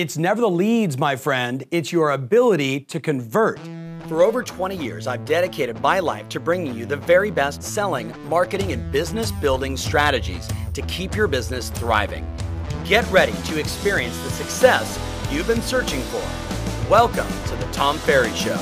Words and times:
It's 0.00 0.16
never 0.16 0.40
the 0.40 0.48
leads, 0.48 0.96
my 0.96 1.14
friend, 1.14 1.62
it's 1.70 1.92
your 1.92 2.12
ability 2.12 2.80
to 2.86 2.98
convert. 2.98 3.60
For 4.08 4.22
over 4.22 4.42
20 4.42 4.74
years, 4.74 5.06
I've 5.06 5.26
dedicated 5.26 5.78
my 5.82 6.00
life 6.00 6.26
to 6.30 6.40
bringing 6.40 6.74
you 6.74 6.86
the 6.86 6.96
very 6.96 7.30
best 7.30 7.62
selling, 7.62 8.14
marketing, 8.26 8.72
and 8.72 8.90
business 8.90 9.30
building 9.30 9.76
strategies 9.76 10.50
to 10.72 10.80
keep 10.86 11.14
your 11.14 11.28
business 11.28 11.68
thriving. 11.68 12.26
Get 12.82 13.06
ready 13.10 13.34
to 13.44 13.60
experience 13.60 14.18
the 14.22 14.30
success 14.30 14.98
you've 15.30 15.46
been 15.46 15.60
searching 15.60 16.00
for. 16.04 16.26
Welcome 16.88 17.28
to 17.48 17.56
the 17.56 17.70
Tom 17.70 17.98
Ferry 17.98 18.34
Show. 18.34 18.58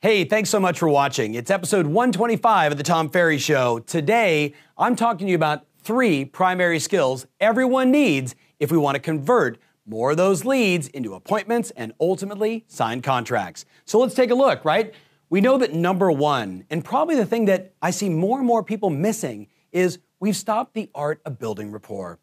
Hey, 0.00 0.24
thanks 0.24 0.50
so 0.50 0.60
much 0.60 0.80
for 0.80 0.90
watching. 0.90 1.34
It's 1.34 1.50
episode 1.50 1.86
125 1.86 2.72
of 2.72 2.76
the 2.76 2.84
Tom 2.84 3.08
Ferry 3.08 3.38
Show. 3.38 3.78
Today, 3.78 4.52
I'm 4.76 4.96
talking 4.96 5.28
to 5.28 5.30
you 5.30 5.36
about 5.36 5.64
three 5.78 6.26
primary 6.26 6.78
skills 6.78 7.26
everyone 7.40 7.90
needs 7.90 8.34
if 8.62 8.70
we 8.70 8.78
want 8.78 8.94
to 8.94 9.00
convert 9.00 9.58
more 9.84 10.12
of 10.12 10.16
those 10.16 10.44
leads 10.44 10.86
into 10.88 11.14
appointments 11.14 11.72
and 11.72 11.92
ultimately 12.00 12.64
sign 12.68 13.02
contracts. 13.02 13.64
So 13.84 13.98
let's 13.98 14.14
take 14.14 14.30
a 14.30 14.36
look, 14.36 14.64
right? 14.64 14.94
We 15.28 15.40
know 15.40 15.58
that 15.58 15.74
number 15.74 16.12
one, 16.12 16.64
and 16.70 16.84
probably 16.84 17.16
the 17.16 17.26
thing 17.26 17.46
that 17.46 17.74
I 17.82 17.90
see 17.90 18.08
more 18.08 18.38
and 18.38 18.46
more 18.46 18.62
people 18.62 18.88
missing, 18.88 19.48
is 19.72 19.98
we've 20.20 20.36
stopped 20.36 20.74
the 20.74 20.88
art 20.94 21.20
of 21.26 21.40
building 21.40 21.72
rapport. 21.72 22.20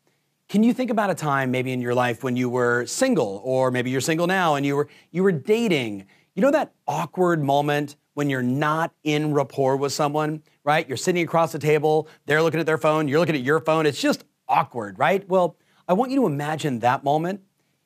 Can 0.48 0.64
you 0.64 0.74
think 0.74 0.90
about 0.90 1.10
a 1.10 1.14
time 1.16 1.52
maybe 1.52 1.74
in 1.74 1.82
your 1.82 1.94
life 1.94 2.24
when 2.24 2.38
you 2.38 2.50
were 2.50 2.86
single, 2.86 3.42
or 3.44 3.70
maybe 3.70 3.90
you're 3.90 4.00
single 4.00 4.26
now 4.26 4.56
and 4.56 4.66
you 4.66 4.78
were 4.78 4.88
you 5.12 5.24
were 5.24 5.34
dating? 5.34 6.06
You 6.36 6.42
know 6.42 6.52
that 6.52 6.72
awkward 6.88 7.44
moment 7.44 7.98
when 8.14 8.30
you're 8.30 8.42
not 8.42 8.94
in 9.04 9.34
rapport 9.34 9.76
with 9.76 9.92
someone, 9.92 10.42
right? 10.64 10.88
You're 10.88 10.98
sitting 10.98 11.22
across 11.22 11.52
the 11.52 11.60
table, 11.60 12.08
they're 12.26 12.42
looking 12.42 12.62
at 12.62 12.66
their 12.66 12.78
phone, 12.78 13.10
you're 13.10 13.20
looking 13.20 13.36
at 13.36 13.42
your 13.42 13.60
phone. 13.60 13.86
It's 13.86 14.02
just 14.02 14.24
awkward, 14.48 14.98
right? 14.98 15.28
Well, 15.30 15.58
I 15.90 15.94
want 15.94 16.12
you 16.12 16.18
to 16.18 16.28
imagine 16.28 16.80
that 16.80 17.04
moment 17.04 17.42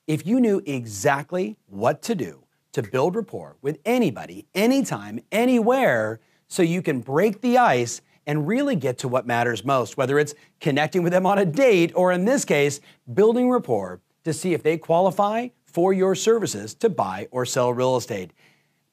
if 0.08 0.28
you 0.28 0.42
knew 0.42 0.62
exactly 0.66 1.58
what 1.68 2.02
to 2.02 2.16
do 2.16 2.44
to 2.74 2.84
build 2.84 3.16
rapport 3.16 3.56
with 3.62 3.80
anybody, 3.86 4.46
anytime, 4.54 5.22
anywhere, 5.32 6.20
so 6.50 6.62
you 6.64 6.82
can 6.82 7.00
break 7.00 7.40
the 7.40 7.58
ice 7.58 8.02
and 8.28 8.46
really 8.46 8.76
get 8.76 8.98
to 8.98 9.08
what 9.08 9.26
matters 9.26 9.64
most, 9.64 9.96
whether 9.96 10.20
it's 10.20 10.34
connecting 10.60 11.02
with 11.02 11.14
them 11.14 11.26
on 11.26 11.38
a 11.38 11.46
date 11.46 11.94
or, 11.96 12.12
in 12.12 12.26
this 12.26 12.44
case, 12.44 12.82
building 13.14 13.50
rapport 13.50 14.02
to 14.26 14.34
see 14.34 14.54
if 14.54 14.64
they 14.64 14.78
qualify 14.78 15.48
for 15.64 15.94
your 15.94 16.14
services 16.14 16.74
to 16.74 16.90
buy 16.90 17.30
or 17.32 17.46
sell 17.46 17.72
real 17.72 17.96
estate. 17.96 18.32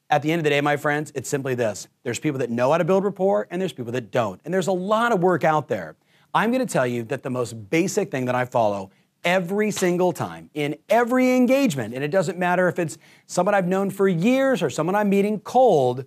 At 0.09 0.21
the 0.21 0.31
end 0.31 0.39
of 0.39 0.45
the 0.45 0.51
day, 0.51 0.61
my 0.61 0.77
friends, 0.77 1.11
it's 1.15 1.27
simply 1.27 1.53
this 1.53 1.89
there's 2.03 2.19
people 2.19 2.39
that 2.39 2.49
know 2.49 2.71
how 2.71 2.77
to 2.77 2.85
build 2.85 3.03
rapport 3.03 3.45
and 3.51 3.61
there's 3.61 3.73
people 3.73 3.91
that 3.91 4.09
don't. 4.09 4.39
And 4.45 4.53
there's 4.53 4.67
a 4.67 4.71
lot 4.71 5.11
of 5.11 5.19
work 5.19 5.43
out 5.43 5.67
there. 5.67 5.97
I'm 6.33 6.49
going 6.49 6.65
to 6.65 6.71
tell 6.71 6.87
you 6.87 7.03
that 7.03 7.23
the 7.23 7.29
most 7.29 7.69
basic 7.69 8.09
thing 8.09 8.23
that 8.23 8.35
I 8.35 8.45
follow 8.45 8.89
every 9.23 9.71
single 9.71 10.11
time 10.11 10.49
in 10.53 10.77
every 10.89 11.35
engagement. 11.35 11.93
And 11.93 12.03
it 12.03 12.11
doesn't 12.11 12.37
matter 12.37 12.67
if 12.67 12.79
it's 12.79 12.97
someone 13.27 13.55
I've 13.55 13.67
known 13.67 13.89
for 13.89 14.07
years 14.07 14.63
or 14.63 14.69
someone 14.69 14.95
I'm 14.95 15.09
meeting 15.09 15.39
cold, 15.39 16.05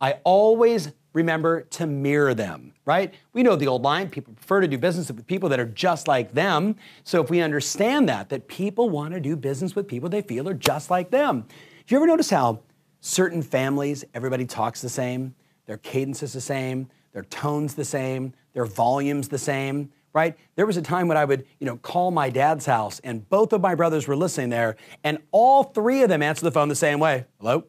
I 0.00 0.14
always 0.24 0.92
remember 1.12 1.62
to 1.62 1.86
mirror 1.86 2.34
them, 2.34 2.74
right? 2.84 3.14
We 3.32 3.42
know 3.42 3.56
the 3.56 3.68
old 3.68 3.82
line 3.82 4.10
people 4.10 4.34
prefer 4.34 4.60
to 4.60 4.68
do 4.68 4.76
business 4.76 5.10
with 5.10 5.26
people 5.26 5.48
that 5.48 5.58
are 5.58 5.64
just 5.64 6.06
like 6.06 6.34
them. 6.34 6.76
So 7.04 7.22
if 7.22 7.30
we 7.30 7.40
understand 7.40 8.08
that, 8.10 8.28
that 8.28 8.48
people 8.48 8.90
want 8.90 9.14
to 9.14 9.20
do 9.20 9.34
business 9.34 9.74
with 9.74 9.88
people 9.88 10.10
they 10.10 10.20
feel 10.20 10.46
are 10.46 10.54
just 10.54 10.90
like 10.90 11.10
them. 11.10 11.46
Do 11.86 11.94
you 11.94 11.96
ever 11.96 12.06
notice 12.06 12.28
how 12.28 12.60
certain 13.00 13.40
families, 13.40 14.04
everybody 14.12 14.44
talks 14.44 14.82
the 14.82 14.90
same, 14.90 15.34
their 15.64 15.78
cadence 15.78 16.22
is 16.22 16.34
the 16.34 16.40
same, 16.40 16.88
their 17.12 17.24
tone's 17.24 17.74
the 17.74 17.84
same, 17.84 18.34
their 18.52 18.66
volume's 18.66 19.28
the 19.28 19.38
same? 19.38 19.90
Right? 20.16 20.34
There 20.54 20.64
was 20.64 20.78
a 20.78 20.82
time 20.82 21.08
when 21.08 21.18
I 21.18 21.26
would, 21.26 21.44
you 21.60 21.66
know, 21.66 21.76
call 21.76 22.10
my 22.10 22.30
dad's 22.30 22.64
house 22.64 23.00
and 23.00 23.28
both 23.28 23.52
of 23.52 23.60
my 23.60 23.74
brothers 23.74 24.08
were 24.08 24.16
listening 24.16 24.48
there 24.48 24.76
and 25.04 25.18
all 25.30 25.62
three 25.62 26.02
of 26.02 26.08
them 26.08 26.22
answered 26.22 26.46
the 26.46 26.50
phone 26.50 26.70
the 26.70 26.74
same 26.74 26.98
way. 26.98 27.26
Hello? 27.38 27.64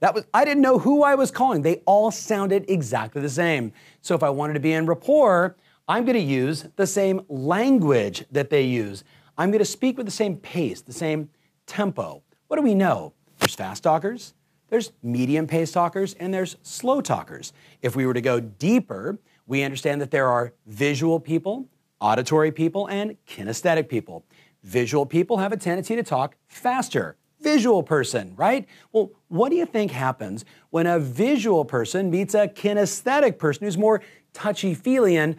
That 0.00 0.14
was 0.14 0.24
I 0.32 0.46
didn't 0.46 0.62
know 0.62 0.78
who 0.78 1.02
I 1.02 1.16
was 1.16 1.30
calling. 1.30 1.60
They 1.60 1.82
all 1.84 2.10
sounded 2.10 2.64
exactly 2.68 3.20
the 3.20 3.28
same. 3.28 3.74
So 4.00 4.14
if 4.14 4.22
I 4.22 4.30
wanted 4.30 4.54
to 4.54 4.60
be 4.60 4.72
in 4.72 4.86
rapport, 4.86 5.54
I'm 5.86 6.06
going 6.06 6.16
to 6.16 6.20
use 6.20 6.66
the 6.76 6.86
same 6.86 7.20
language 7.28 8.24
that 8.30 8.48
they 8.48 8.62
use. 8.62 9.04
I'm 9.36 9.50
going 9.50 9.58
to 9.58 9.66
speak 9.66 9.98
with 9.98 10.06
the 10.06 10.12
same 10.12 10.38
pace, 10.38 10.80
the 10.80 10.94
same 10.94 11.28
tempo. 11.66 12.22
What 12.48 12.56
do 12.56 12.62
we 12.62 12.74
know? 12.74 13.12
There's 13.38 13.54
fast 13.54 13.82
talkers, 13.82 14.32
there's 14.70 14.92
medium 15.02 15.46
pace 15.46 15.72
talkers, 15.72 16.14
and 16.14 16.32
there's 16.32 16.56
slow 16.62 17.02
talkers. 17.02 17.52
If 17.82 17.94
we 17.94 18.06
were 18.06 18.14
to 18.14 18.22
go 18.22 18.40
deeper, 18.40 19.18
we 19.46 19.62
understand 19.62 20.00
that 20.00 20.10
there 20.10 20.28
are 20.28 20.52
visual 20.66 21.20
people, 21.20 21.68
auditory 22.00 22.52
people, 22.52 22.86
and 22.86 23.16
kinesthetic 23.26 23.88
people. 23.88 24.24
Visual 24.62 25.06
people 25.06 25.38
have 25.38 25.52
a 25.52 25.56
tendency 25.56 25.96
to 25.96 26.02
talk 26.02 26.36
faster. 26.48 27.16
Visual 27.40 27.82
person, 27.82 28.34
right? 28.36 28.66
Well, 28.92 29.12
what 29.28 29.50
do 29.50 29.56
you 29.56 29.66
think 29.66 29.92
happens 29.92 30.44
when 30.70 30.86
a 30.86 30.98
visual 30.98 31.64
person 31.64 32.10
meets 32.10 32.34
a 32.34 32.48
kinesthetic 32.48 33.38
person 33.38 33.64
who's 33.64 33.78
more 33.78 34.02
touchy 34.32 34.74
feely 34.74 35.16
and 35.16 35.36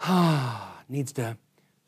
needs 0.88 1.12
to 1.12 1.36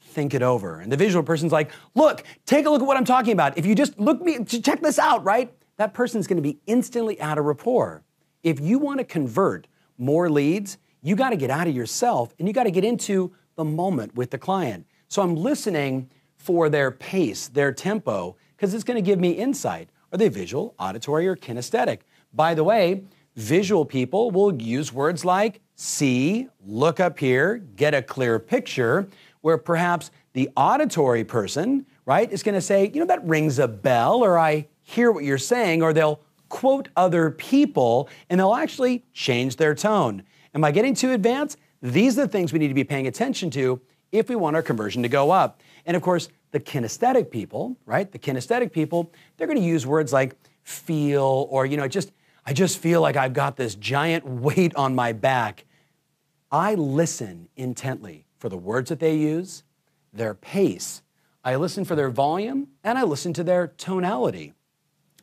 think 0.01 0.35
it 0.35 0.43
over? 0.43 0.81
And 0.81 0.93
the 0.93 0.97
visual 0.97 1.25
person's 1.25 1.53
like, 1.53 1.71
look, 1.95 2.23
take 2.47 2.67
a 2.67 2.71
look 2.71 2.83
at 2.83 2.87
what 2.87 2.97
I'm 2.97 3.05
talking 3.05 3.33
about. 3.33 3.59
If 3.59 3.67
you 3.67 3.75
just 3.75 3.99
look 3.99 4.21
me, 4.21 4.45
check 4.45 4.81
this 4.81 4.99
out, 4.99 5.25
right? 5.25 5.53
That 5.79 5.95
person's 5.95 6.27
gonna 6.27 6.43
be 6.43 6.59
instantly 6.67 7.21
out 7.21 7.39
of 7.39 7.47
rapport. 7.47 8.05
If 8.43 8.61
you 8.61 8.79
wanna 8.79 9.05
convert 9.05 9.67
more 9.97 10.31
leads, 10.31 10.79
you 11.03 11.17
got 11.17 11.31
to 11.31 11.37
get 11.37 11.51
out 11.51 11.67
of 11.67 11.75
yourself 11.75 12.35
and 12.39 12.49
you 12.49 12.55
got 12.55 12.65
to 12.65 12.71
get 12.71 12.85
into 12.85 13.33
the 13.59 13.65
moment 13.65 14.15
with 14.15 14.31
the 14.31 14.39
client. 14.39 14.87
So 15.09 15.21
I'm 15.21 15.35
listening 15.35 16.09
for 16.37 16.71
their 16.71 16.93
pace, 16.93 17.49
their 17.49 17.73
tempo, 17.73 18.37
because 18.57 18.73
it's 18.73 18.85
going 18.85 18.97
to 18.97 19.03
give 19.03 19.19
me 19.19 19.33
insight. 19.33 19.91
Are 20.13 20.17
they 20.17 20.29
visual, 20.29 20.75
auditory, 20.79 21.27
or 21.27 21.35
kinesthetic? 21.35 21.99
By 22.33 22.55
the 22.55 22.63
way, 22.63 23.03
visual 23.35 23.85
people 23.85 24.31
will 24.31 24.55
use 24.55 24.93
words 24.93 25.25
like 25.25 25.61
see, 25.75 26.49
look 26.67 26.99
up 26.99 27.19
here, 27.19 27.59
get 27.77 27.95
a 27.95 28.03
clear 28.03 28.39
picture, 28.39 29.09
where 29.43 29.59
perhaps 29.59 30.11
the 30.33 30.51
auditory 30.57 31.25
person, 31.25 31.87
right, 32.05 32.33
is 32.33 32.43
going 32.43 32.55
to 32.55 32.61
say, 32.61 32.91
you 32.93 33.01
know, 33.01 33.07
that 33.07 33.25
rings 33.25 33.59
a 33.59 33.69
bell, 33.69 34.25
or 34.25 34.39
I 34.39 34.67
hear 34.83 35.11
what 35.11 35.25
you're 35.25 35.39
saying, 35.39 35.83
or 35.83 35.93
they'll 35.93 36.21
quote 36.49 36.89
other 36.97 37.31
people 37.31 38.09
and 38.31 38.41
they'll 38.41 38.55
actually 38.55 39.05
change 39.13 39.57
their 39.57 39.75
tone. 39.75 40.23
Am 40.55 40.65
I 40.65 40.71
getting 40.71 40.95
too 40.95 41.13
advanced? 41.13 41.59
These 41.81 42.19
are 42.19 42.23
the 42.23 42.29
things 42.29 42.53
we 42.53 42.59
need 42.59 42.69
to 42.69 42.75
be 42.75 42.85
paying 42.85 43.07
attention 43.07 43.51
to 43.51 43.81
if 44.11 44.29
we 44.29 44.37
want 44.37 44.57
our 44.57 44.63
conversion 44.63 45.03
to 45.03 45.09
go 45.09 45.31
up. 45.31 45.61
And 45.87 45.97
of 45.97 46.03
course, 46.03 46.29
the 46.51 46.61
kinesthetic 46.61 47.31
people, 47.31 47.77
right? 47.87 48.11
The 48.11 48.19
kinesthetic 48.19 48.73
people, 48.73 49.13
they're 49.37 49.47
going 49.47 49.59
to 49.59 49.65
use 49.65 49.87
words 49.87 50.13
like 50.13 50.35
feel 50.63 51.47
or, 51.51 51.67
you 51.67 51.77
know, 51.77 51.89
just, 51.89 52.13
I 52.47 52.53
just 52.53 52.79
feel 52.79 53.01
like 53.01 53.17
I've 53.17 53.35
got 53.35 53.57
this 53.57 53.75
giant 53.75 54.27
weight 54.27 54.75
on 54.75 54.95
my 54.95 55.13
back. 55.13 55.65
I 56.51 56.75
listen 56.75 57.49
intently 57.57 58.25
for 58.39 58.49
the 58.49 58.57
words 58.57 58.89
that 58.89 59.01
they 59.01 59.17
use, 59.17 59.65
their 60.13 60.35
pace. 60.35 61.03
I 61.45 61.57
listen 61.57 61.85
for 61.85 61.95
their 61.95 62.11
volume, 62.11 62.69
and 62.83 62.99
I 62.99 63.05
listen 63.05 63.33
to 63.35 63.45
their 63.45 63.69
tonality. 63.69 64.55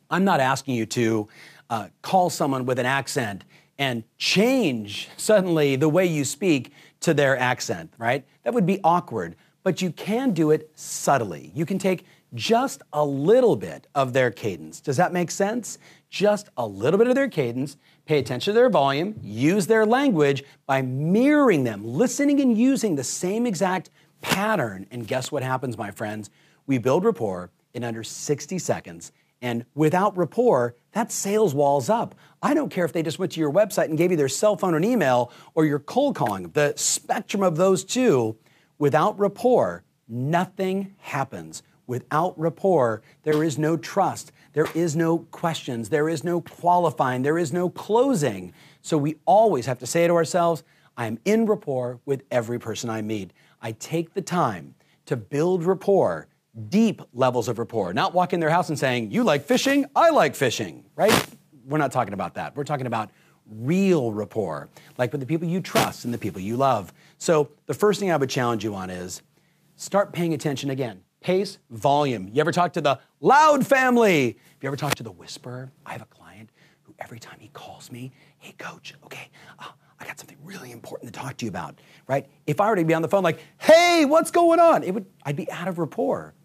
I'm 0.10 0.24
not 0.24 0.40
asking 0.40 0.76
you 0.76 0.86
to 0.88 1.28
uh, 1.70 1.88
call 2.02 2.30
someone 2.30 2.66
with 2.66 2.80
an 2.80 2.86
accent 2.86 3.44
and 3.78 4.04
change 4.18 5.10
suddenly 5.18 5.76
the 5.76 5.90
way 5.90 6.06
you 6.06 6.24
speak 6.24 6.72
to 7.02 7.14
their 7.14 7.38
accent, 7.38 7.94
right? 7.98 8.26
That 8.44 8.54
would 8.54 8.66
be 8.66 8.80
awkward. 8.84 9.36
But 9.64 9.82
you 9.82 9.92
can 9.92 10.32
do 10.32 10.52
it 10.52 10.72
subtly. 10.76 11.52
You 11.56 11.66
can 11.66 11.80
take 11.80 12.06
just 12.34 12.84
a 12.94 13.04
little 13.04 13.56
bit 13.56 13.88
of 13.96 14.14
their 14.14 14.30
cadence. 14.30 14.80
Does 14.80 14.98
that 14.98 15.14
make 15.14 15.32
sense? 15.32 15.78
Just 16.10 16.50
a 16.58 16.66
little 16.66 16.98
bit 16.98 17.08
of 17.08 17.16
their 17.16 17.30
cadence, 17.30 17.78
pay 18.06 18.20
attention 18.20 18.54
to 18.54 18.60
their 18.60 18.70
volume, 18.70 19.20
use 19.22 19.68
their 19.68 19.86
language 19.86 20.44
by 20.66 20.82
mirroring 20.82 21.64
them, 21.64 21.84
listening 21.84 22.40
and 22.42 22.58
using 22.58 22.96
the 22.96 23.04
same 23.04 23.46
exact 23.46 23.90
pattern. 24.22 24.86
And 24.92 25.08
guess 25.08 25.32
what 25.32 25.44
happens, 25.44 25.78
my 25.78 25.92
friends? 25.92 26.30
We 26.68 26.78
build 26.78 27.04
rapport 27.04 27.52
in 27.74 27.84
under 27.84 28.04
60 28.04 28.60
seconds 28.60 29.12
and 29.42 29.66
without 29.76 30.18
rapport, 30.18 30.76
that 30.94 31.12
sales 31.12 31.54
wall's 31.54 31.90
up. 31.90 32.16
I 32.42 32.54
don't 32.54 32.70
care 32.70 32.86
if 32.86 32.94
they 32.94 33.04
just 33.04 33.20
went 33.20 33.34
to 33.34 33.40
your 33.40 33.52
website 33.52 33.86
and 33.86 33.98
gave 33.98 34.12
you 34.12 34.18
their 34.18 34.30
cell 34.30 34.56
phone 34.56 34.76
and 34.76 34.86
email 34.86 35.32
or 35.54 35.66
you're 35.66 35.80
cold 35.80 36.16
calling. 36.16 36.50
The 36.50 36.74
spectrum 36.78 37.44
of 37.44 37.58
those 37.58 37.84
two, 37.84 38.38
without 38.78 39.20
rapport, 39.20 39.84
nothing 40.08 40.96
happens. 41.00 41.64
Without 41.88 42.38
rapport, 42.40 43.04
there 43.24 43.44
is 43.44 43.58
no 43.58 43.78
trust. 43.78 44.32
There 44.54 44.68
is 44.74 44.96
no 44.96 45.20
questions. 45.20 45.90
There 45.90 46.10
is 46.10 46.24
no 46.24 46.42
qualifying. 46.42 47.22
There 47.22 47.38
is 47.38 47.54
no 47.54 47.70
closing. 47.70 48.54
So 48.82 48.98
we 48.98 49.18
always 49.26 49.66
have 49.66 49.80
to 49.80 49.86
say 49.86 50.08
to 50.08 50.14
ourselves, 50.14 50.64
I 50.98 51.08
am 51.08 51.20
in 51.26 51.46
rapport 51.46 52.00
with 52.06 52.24
every 52.32 52.58
person 52.58 52.90
I 52.90 53.02
meet. 53.02 53.32
I 53.62 53.74
take 53.74 54.14
the 54.14 54.22
time 54.22 54.76
to 55.06 55.16
build 55.16 55.64
rapport 55.64 56.28
deep 56.70 57.02
levels 57.14 57.48
of 57.48 57.60
rapport, 57.60 57.94
not 57.94 58.14
walk 58.14 58.34
in 58.34 58.40
their 58.40 58.50
house 58.50 58.70
and 58.70 58.80
saying, 58.80 59.12
You 59.12 59.24
like 59.24 59.46
fishing? 59.46 59.86
I 59.96 60.10
like 60.10 60.36
fishing, 60.36 60.86
right? 60.96 61.14
We're 61.66 61.78
not 61.78 61.92
talking 61.92 62.14
about 62.14 62.36
that. 62.36 62.56
We're 62.56 62.64
talking 62.64 62.88
about 62.88 63.10
real 63.50 64.12
rapport, 64.12 64.70
like 64.98 65.12
with 65.12 65.22
the 65.22 65.28
people 65.28 65.48
you 65.48 65.62
trust 65.62 66.06
and 66.06 66.14
the 66.14 66.18
people 66.18 66.42
you 66.42 66.58
love. 66.58 66.94
So, 67.18 67.50
the 67.66 67.74
first 67.74 68.00
thing 68.00 68.12
I 68.12 68.18
would 68.18 68.30
challenge 68.30 68.64
you 68.64 68.76
on 68.76 68.90
is 68.90 69.22
start 69.76 70.14
paying 70.14 70.34
attention 70.34 70.70
again. 70.70 71.02
pace, 71.22 71.58
volume. 71.72 72.30
You 72.32 72.40
ever 72.42 72.52
talk 72.52 72.74
to 72.74 72.82
the 72.82 73.00
loud 73.20 73.66
family? 73.66 74.28
Have 74.28 74.62
you 74.62 74.68
ever 74.68 74.76
talked 74.76 74.98
to 74.98 75.04
the 75.04 75.12
whisperer? 75.12 75.72
I 75.86 75.92
have 75.94 76.04
a 76.04 76.06
client 76.06 76.52
who 76.84 76.94
every 77.00 77.20
time 77.20 77.38
he 77.40 77.48
calls 77.50 77.92
me, 77.92 78.12
hey, 78.38 78.54
coach, 78.60 78.94
okay, 79.06 79.30
uh, 79.58 79.66
I 80.00 80.06
got 80.06 80.20
something 80.20 80.38
really 80.44 80.72
important 80.72 81.12
to 81.12 81.20
talk 81.20 81.36
to 81.38 81.46
you 81.46 81.50
about, 81.50 81.80
right? 82.08 82.28
If 82.46 82.62
I 82.62 82.70
were 82.70 82.76
to 82.76 82.86
be 82.86 82.94
on 82.94 83.02
the 83.02 83.08
phone 83.08 83.24
like, 83.24 83.40
hey, 83.58 84.06
what's 84.06 84.30
going 84.30 84.60
on? 84.60 84.84
It 84.84 84.94
would, 84.94 85.08
I'd 85.24 85.36
be 85.36 85.50
out 85.52 85.68
of 85.68 85.80
rapport. 85.80 86.36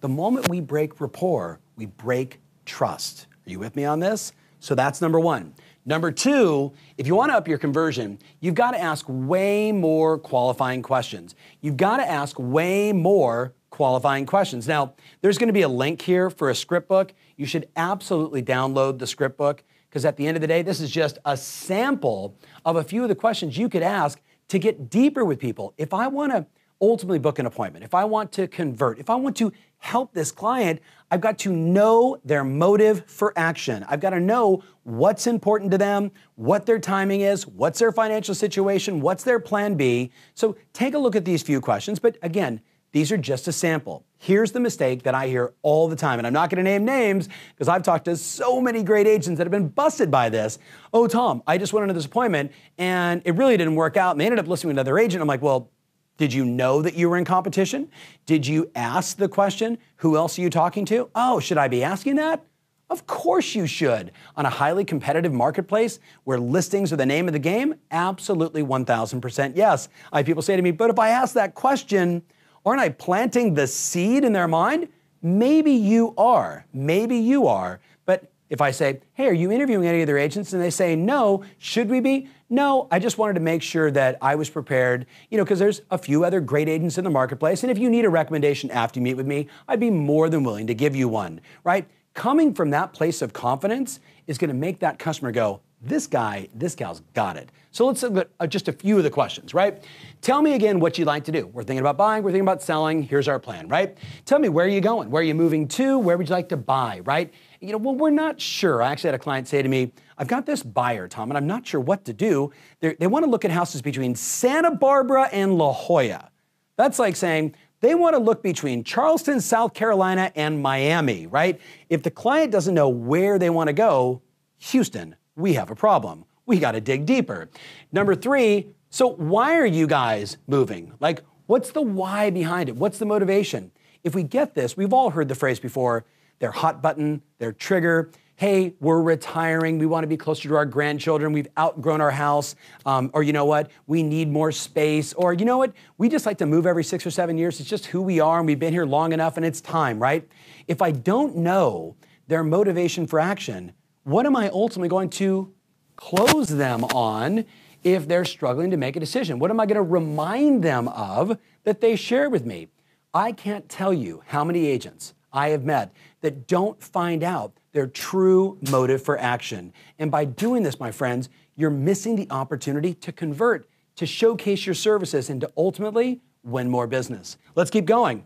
The 0.00 0.08
moment 0.08 0.48
we 0.48 0.60
break 0.60 1.00
rapport, 1.00 1.60
we 1.76 1.86
break 1.86 2.40
trust. 2.64 3.26
Are 3.46 3.50
you 3.50 3.58
with 3.58 3.76
me 3.76 3.84
on 3.84 4.00
this? 4.00 4.32
So 4.60 4.74
that's 4.74 5.00
number 5.00 5.20
one. 5.20 5.54
Number 5.84 6.10
two, 6.10 6.72
if 6.98 7.06
you 7.06 7.14
want 7.14 7.30
to 7.30 7.36
up 7.36 7.46
your 7.46 7.58
conversion, 7.58 8.18
you've 8.40 8.56
got 8.56 8.72
to 8.72 8.80
ask 8.80 9.06
way 9.08 9.70
more 9.70 10.18
qualifying 10.18 10.82
questions. 10.82 11.34
You've 11.60 11.76
got 11.76 11.98
to 11.98 12.08
ask 12.08 12.36
way 12.38 12.92
more 12.92 13.54
qualifying 13.70 14.26
questions. 14.26 14.66
Now, 14.66 14.94
there's 15.20 15.38
going 15.38 15.48
to 15.48 15.52
be 15.52 15.62
a 15.62 15.68
link 15.68 16.02
here 16.02 16.28
for 16.28 16.50
a 16.50 16.54
script 16.54 16.88
book. 16.88 17.14
You 17.36 17.46
should 17.46 17.68
absolutely 17.76 18.42
download 18.42 18.98
the 18.98 19.06
script 19.06 19.36
book 19.36 19.62
because 19.88 20.04
at 20.04 20.16
the 20.16 20.26
end 20.26 20.36
of 20.36 20.40
the 20.40 20.46
day, 20.48 20.62
this 20.62 20.80
is 20.80 20.90
just 20.90 21.18
a 21.24 21.36
sample 21.36 22.36
of 22.64 22.76
a 22.76 22.82
few 22.82 23.02
of 23.02 23.08
the 23.08 23.14
questions 23.14 23.56
you 23.56 23.68
could 23.68 23.82
ask 23.82 24.20
to 24.48 24.58
get 24.58 24.90
deeper 24.90 25.24
with 25.24 25.38
people. 25.38 25.72
If 25.78 25.94
I 25.94 26.08
want 26.08 26.32
to 26.32 26.46
ultimately 26.80 27.18
book 27.18 27.38
an 27.38 27.46
appointment, 27.46 27.84
if 27.84 27.94
I 27.94 28.04
want 28.04 28.32
to 28.32 28.46
convert, 28.48 28.98
if 28.98 29.08
I 29.08 29.14
want 29.14 29.36
to 29.36 29.52
help 29.78 30.12
this 30.12 30.32
client, 30.32 30.80
I've 31.10 31.20
got 31.20 31.38
to 31.40 31.52
know 31.52 32.18
their 32.24 32.42
motive 32.42 33.04
for 33.06 33.32
action. 33.36 33.84
I've 33.88 34.00
got 34.00 34.10
to 34.10 34.20
know 34.20 34.62
what's 34.82 35.26
important 35.26 35.70
to 35.70 35.78
them, 35.78 36.10
what 36.34 36.66
their 36.66 36.78
timing 36.78 37.20
is, 37.20 37.46
what's 37.46 37.78
their 37.78 37.92
financial 37.92 38.34
situation, 38.34 39.00
what's 39.00 39.22
their 39.22 39.38
plan 39.38 39.76
B. 39.76 40.10
So 40.34 40.56
take 40.72 40.94
a 40.94 40.98
look 40.98 41.14
at 41.14 41.24
these 41.24 41.42
few 41.42 41.60
questions. 41.60 41.98
But 41.98 42.18
again, 42.22 42.60
these 42.92 43.12
are 43.12 43.18
just 43.18 43.46
a 43.46 43.52
sample. 43.52 44.06
Here's 44.16 44.52
the 44.52 44.60
mistake 44.60 45.02
that 45.02 45.14
I 45.14 45.28
hear 45.28 45.52
all 45.60 45.86
the 45.86 45.96
time, 45.96 46.18
and 46.18 46.26
I'm 46.26 46.32
not 46.32 46.48
going 46.48 46.64
to 46.64 46.68
name 46.68 46.84
names 46.84 47.28
because 47.54 47.68
I've 47.68 47.82
talked 47.82 48.06
to 48.06 48.16
so 48.16 48.60
many 48.60 48.82
great 48.82 49.06
agents 49.06 49.36
that 49.36 49.44
have 49.44 49.50
been 49.50 49.68
busted 49.68 50.10
by 50.10 50.30
this. 50.30 50.58
Oh, 50.94 51.06
Tom, 51.06 51.42
I 51.46 51.58
just 51.58 51.74
went 51.74 51.82
into 51.82 51.94
this 51.94 52.06
appointment 52.06 52.52
and 52.78 53.20
it 53.26 53.34
really 53.34 53.56
didn't 53.58 53.74
work 53.74 53.96
out, 53.96 54.12
and 54.12 54.20
they 54.20 54.24
ended 54.24 54.38
up 54.38 54.48
listening 54.48 54.74
to 54.74 54.80
another 54.80 54.98
agent. 54.98 55.20
I'm 55.20 55.28
like, 55.28 55.42
well, 55.42 55.70
did 56.16 56.32
you 56.32 56.44
know 56.44 56.82
that 56.82 56.94
you 56.94 57.08
were 57.10 57.16
in 57.16 57.24
competition? 57.24 57.90
Did 58.24 58.46
you 58.46 58.70
ask 58.74 59.16
the 59.16 59.28
question, 59.28 59.78
who 59.96 60.16
else 60.16 60.38
are 60.38 60.42
you 60.42 60.50
talking 60.50 60.84
to? 60.86 61.10
Oh, 61.14 61.40
should 61.40 61.58
I 61.58 61.68
be 61.68 61.84
asking 61.84 62.16
that? 62.16 62.44
Of 62.88 63.06
course 63.06 63.54
you 63.54 63.66
should. 63.66 64.12
On 64.36 64.46
a 64.46 64.50
highly 64.50 64.84
competitive 64.84 65.32
marketplace 65.32 65.98
where 66.24 66.38
listings 66.38 66.92
are 66.92 66.96
the 66.96 67.06
name 67.06 67.26
of 67.26 67.32
the 67.32 67.38
game, 67.38 67.74
absolutely 67.90 68.62
1000% 68.62 69.56
yes. 69.56 69.88
I 70.12 70.18
have 70.18 70.26
people 70.26 70.42
say 70.42 70.56
to 70.56 70.62
me, 70.62 70.70
but 70.70 70.90
if 70.90 70.98
I 70.98 71.08
ask 71.08 71.34
that 71.34 71.54
question, 71.54 72.22
aren't 72.64 72.80
I 72.80 72.90
planting 72.90 73.54
the 73.54 73.66
seed 73.66 74.24
in 74.24 74.32
their 74.32 74.48
mind? 74.48 74.88
Maybe 75.20 75.72
you 75.72 76.14
are. 76.16 76.64
Maybe 76.72 77.16
you 77.16 77.48
are. 77.48 77.80
But 78.04 78.30
if 78.50 78.60
I 78.60 78.70
say, 78.70 79.00
hey, 79.14 79.26
are 79.26 79.32
you 79.32 79.50
interviewing 79.50 79.88
any 79.88 80.02
other 80.02 80.16
agents? 80.16 80.52
And 80.52 80.62
they 80.62 80.70
say, 80.70 80.94
no, 80.94 81.42
should 81.58 81.90
we 81.90 81.98
be? 81.98 82.28
No, 82.48 82.86
I 82.92 83.00
just 83.00 83.18
wanted 83.18 83.34
to 83.34 83.40
make 83.40 83.60
sure 83.60 83.90
that 83.90 84.18
I 84.22 84.36
was 84.36 84.48
prepared, 84.48 85.06
you 85.30 85.36
know, 85.36 85.44
because 85.44 85.58
there's 85.58 85.82
a 85.90 85.98
few 85.98 86.24
other 86.24 86.40
great 86.40 86.68
agents 86.68 86.96
in 86.96 87.02
the 87.02 87.10
marketplace. 87.10 87.64
And 87.64 87.72
if 87.72 87.78
you 87.78 87.90
need 87.90 88.04
a 88.04 88.10
recommendation 88.10 88.70
after 88.70 89.00
you 89.00 89.04
meet 89.04 89.14
with 89.14 89.26
me, 89.26 89.48
I'd 89.66 89.80
be 89.80 89.90
more 89.90 90.28
than 90.28 90.44
willing 90.44 90.68
to 90.68 90.74
give 90.74 90.94
you 90.94 91.08
one, 91.08 91.40
right? 91.64 91.88
Coming 92.14 92.54
from 92.54 92.70
that 92.70 92.92
place 92.92 93.20
of 93.20 93.32
confidence 93.32 93.98
is 94.28 94.38
going 94.38 94.48
to 94.48 94.54
make 94.54 94.78
that 94.78 94.98
customer 95.00 95.32
go, 95.32 95.60
this 95.82 96.06
guy, 96.06 96.48
this 96.54 96.74
gal's 96.74 97.02
got 97.14 97.36
it. 97.36 97.50
So 97.70 97.86
let's 97.86 98.02
look 98.02 98.16
at 98.16 98.30
uh, 98.40 98.46
just 98.46 98.68
a 98.68 98.72
few 98.72 98.96
of 98.96 99.04
the 99.04 99.10
questions, 99.10 99.52
right? 99.52 99.84
Tell 100.22 100.40
me 100.40 100.54
again 100.54 100.80
what 100.80 100.98
you'd 100.98 101.06
like 101.06 101.24
to 101.24 101.32
do. 101.32 101.46
We're 101.48 101.64
thinking 101.64 101.80
about 101.80 101.98
buying, 101.98 102.22
we're 102.22 102.30
thinking 102.30 102.46
about 102.46 102.62
selling. 102.62 103.02
Here's 103.02 103.28
our 103.28 103.38
plan, 103.38 103.68
right? 103.68 103.98
Tell 104.24 104.38
me 104.38 104.48
where 104.48 104.64
are 104.64 104.68
you 104.70 104.80
going? 104.80 105.10
Where 105.10 105.20
are 105.20 105.26
you 105.26 105.34
moving 105.34 105.68
to? 105.68 105.98
Where 105.98 106.16
would 106.16 106.28
you 106.28 106.34
like 106.34 106.48
to 106.50 106.56
buy, 106.56 107.00
right? 107.04 107.32
You 107.60 107.72
know, 107.72 107.78
well, 107.78 107.94
we're 107.94 108.10
not 108.10 108.40
sure. 108.40 108.82
I 108.82 108.92
actually 108.92 109.08
had 109.08 109.16
a 109.16 109.18
client 109.18 109.48
say 109.48 109.60
to 109.62 109.68
me, 109.68 109.92
I've 110.18 110.28
got 110.28 110.46
this 110.46 110.62
buyer, 110.62 111.08
Tom, 111.08 111.30
and 111.30 111.36
I'm 111.36 111.46
not 111.46 111.66
sure 111.66 111.80
what 111.80 112.04
to 112.06 112.12
do. 112.12 112.52
They're, 112.80 112.96
they 112.98 113.06
want 113.06 113.24
to 113.24 113.30
look 113.30 113.44
at 113.44 113.50
houses 113.50 113.82
between 113.82 114.14
Santa 114.14 114.70
Barbara 114.70 115.28
and 115.32 115.58
La 115.58 115.72
Jolla. 115.72 116.30
That's 116.76 116.98
like 116.98 117.16
saying, 117.16 117.54
they 117.80 117.94
want 117.94 118.14
to 118.14 118.18
look 118.18 118.42
between 118.42 118.84
Charleston, 118.84 119.40
South 119.40 119.74
Carolina, 119.74 120.32
and 120.34 120.62
Miami, 120.62 121.26
right? 121.26 121.60
If 121.90 122.02
the 122.02 122.10
client 122.10 122.50
doesn't 122.50 122.74
know 122.74 122.88
where 122.88 123.38
they 123.38 123.50
want 123.50 123.68
to 123.68 123.74
go, 123.74 124.22
Houston, 124.58 125.16
we 125.36 125.52
have 125.52 125.70
a 125.70 125.76
problem. 125.76 126.24
We 126.46 126.58
got 126.58 126.72
to 126.72 126.80
dig 126.80 127.04
deeper. 127.04 127.50
Number 127.92 128.14
three, 128.14 128.68
so 128.88 129.08
why 129.08 129.58
are 129.58 129.66
you 129.66 129.86
guys 129.86 130.38
moving? 130.46 130.94
Like, 131.00 131.22
what's 131.46 131.72
the 131.72 131.82
why 131.82 132.30
behind 132.30 132.70
it? 132.70 132.76
What's 132.76 132.98
the 132.98 133.04
motivation? 133.04 133.72
If 134.02 134.14
we 134.14 134.22
get 134.22 134.54
this, 134.54 134.76
we've 134.76 134.92
all 134.92 135.10
heard 135.10 135.28
the 135.28 135.34
phrase 135.34 135.60
before 135.60 136.04
their 136.38 136.52
hot 136.52 136.80
button, 136.80 137.22
their 137.38 137.52
trigger. 137.52 138.10
Hey, 138.38 138.74
we're 138.80 139.00
retiring. 139.00 139.78
We 139.78 139.86
want 139.86 140.02
to 140.02 140.08
be 140.08 140.18
closer 140.18 140.46
to 140.50 140.56
our 140.56 140.66
grandchildren. 140.66 141.32
We've 141.32 141.48
outgrown 141.58 142.02
our 142.02 142.10
house. 142.10 142.54
Um, 142.84 143.10
or 143.14 143.22
you 143.22 143.32
know 143.32 143.46
what? 143.46 143.70
We 143.86 144.02
need 144.02 144.30
more 144.30 144.52
space. 144.52 145.14
Or 145.14 145.32
you 145.32 145.46
know 145.46 145.56
what? 145.56 145.72
We 145.96 146.10
just 146.10 146.26
like 146.26 146.36
to 146.38 146.46
move 146.46 146.66
every 146.66 146.84
six 146.84 147.06
or 147.06 147.10
seven 147.10 147.38
years. 147.38 147.60
It's 147.60 147.70
just 147.70 147.86
who 147.86 148.02
we 148.02 148.20
are, 148.20 148.36
and 148.36 148.46
we've 148.46 148.58
been 148.58 148.74
here 148.74 148.84
long 148.84 149.14
enough, 149.14 149.38
and 149.38 149.46
it's 149.46 149.62
time, 149.62 149.98
right? 149.98 150.28
If 150.68 150.82
I 150.82 150.90
don't 150.90 151.36
know 151.38 151.96
their 152.28 152.44
motivation 152.44 153.06
for 153.06 153.18
action, 153.18 153.72
what 154.04 154.26
am 154.26 154.36
I 154.36 154.50
ultimately 154.50 154.90
going 154.90 155.08
to 155.10 155.54
close 155.96 156.48
them 156.48 156.84
on 156.84 157.46
if 157.84 158.06
they're 158.06 158.26
struggling 158.26 158.70
to 158.70 158.76
make 158.76 158.96
a 158.96 159.00
decision? 159.00 159.38
What 159.38 159.50
am 159.50 159.60
I 159.60 159.64
going 159.64 159.76
to 159.76 159.82
remind 159.82 160.62
them 160.62 160.88
of 160.88 161.38
that 161.64 161.80
they 161.80 161.96
share 161.96 162.28
with 162.28 162.44
me? 162.44 162.68
I 163.14 163.32
can't 163.32 163.66
tell 163.66 163.94
you 163.94 164.22
how 164.26 164.44
many 164.44 164.66
agents 164.66 165.14
I 165.36 165.50
have 165.50 165.64
met 165.64 165.92
that 166.22 166.48
don't 166.48 166.82
find 166.82 167.22
out 167.22 167.52
their 167.72 167.86
true 167.86 168.58
motive 168.70 169.02
for 169.02 169.18
action. 169.18 169.72
And 169.98 170.10
by 170.10 170.24
doing 170.24 170.62
this, 170.62 170.80
my 170.80 170.90
friends, 170.90 171.28
you're 171.54 171.70
missing 171.70 172.16
the 172.16 172.26
opportunity 172.30 172.94
to 172.94 173.12
convert, 173.12 173.68
to 173.96 174.06
showcase 174.06 174.66
your 174.66 174.74
services, 174.74 175.30
and 175.30 175.40
to 175.42 175.52
ultimately 175.56 176.22
win 176.42 176.70
more 176.70 176.86
business. 176.86 177.36
Let's 177.54 177.70
keep 177.70 177.84
going. 177.84 178.24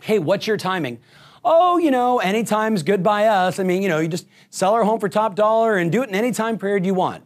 Hey, 0.00 0.18
what's 0.18 0.46
your 0.46 0.56
timing? 0.56 1.00
oh, 1.44 1.78
you 1.78 1.90
know, 1.90 2.18
anytime's 2.18 2.82
good 2.82 3.02
by 3.02 3.26
us. 3.26 3.58
I 3.58 3.62
mean, 3.62 3.82
you 3.82 3.88
know, 3.88 3.98
you 3.98 4.08
just 4.08 4.26
sell 4.50 4.74
our 4.74 4.84
home 4.84 5.00
for 5.00 5.08
top 5.08 5.34
dollar 5.34 5.76
and 5.76 5.90
do 5.90 6.02
it 6.02 6.08
in 6.08 6.14
any 6.14 6.30
time 6.30 6.58
period 6.58 6.84
you 6.84 6.94
want. 6.94 7.24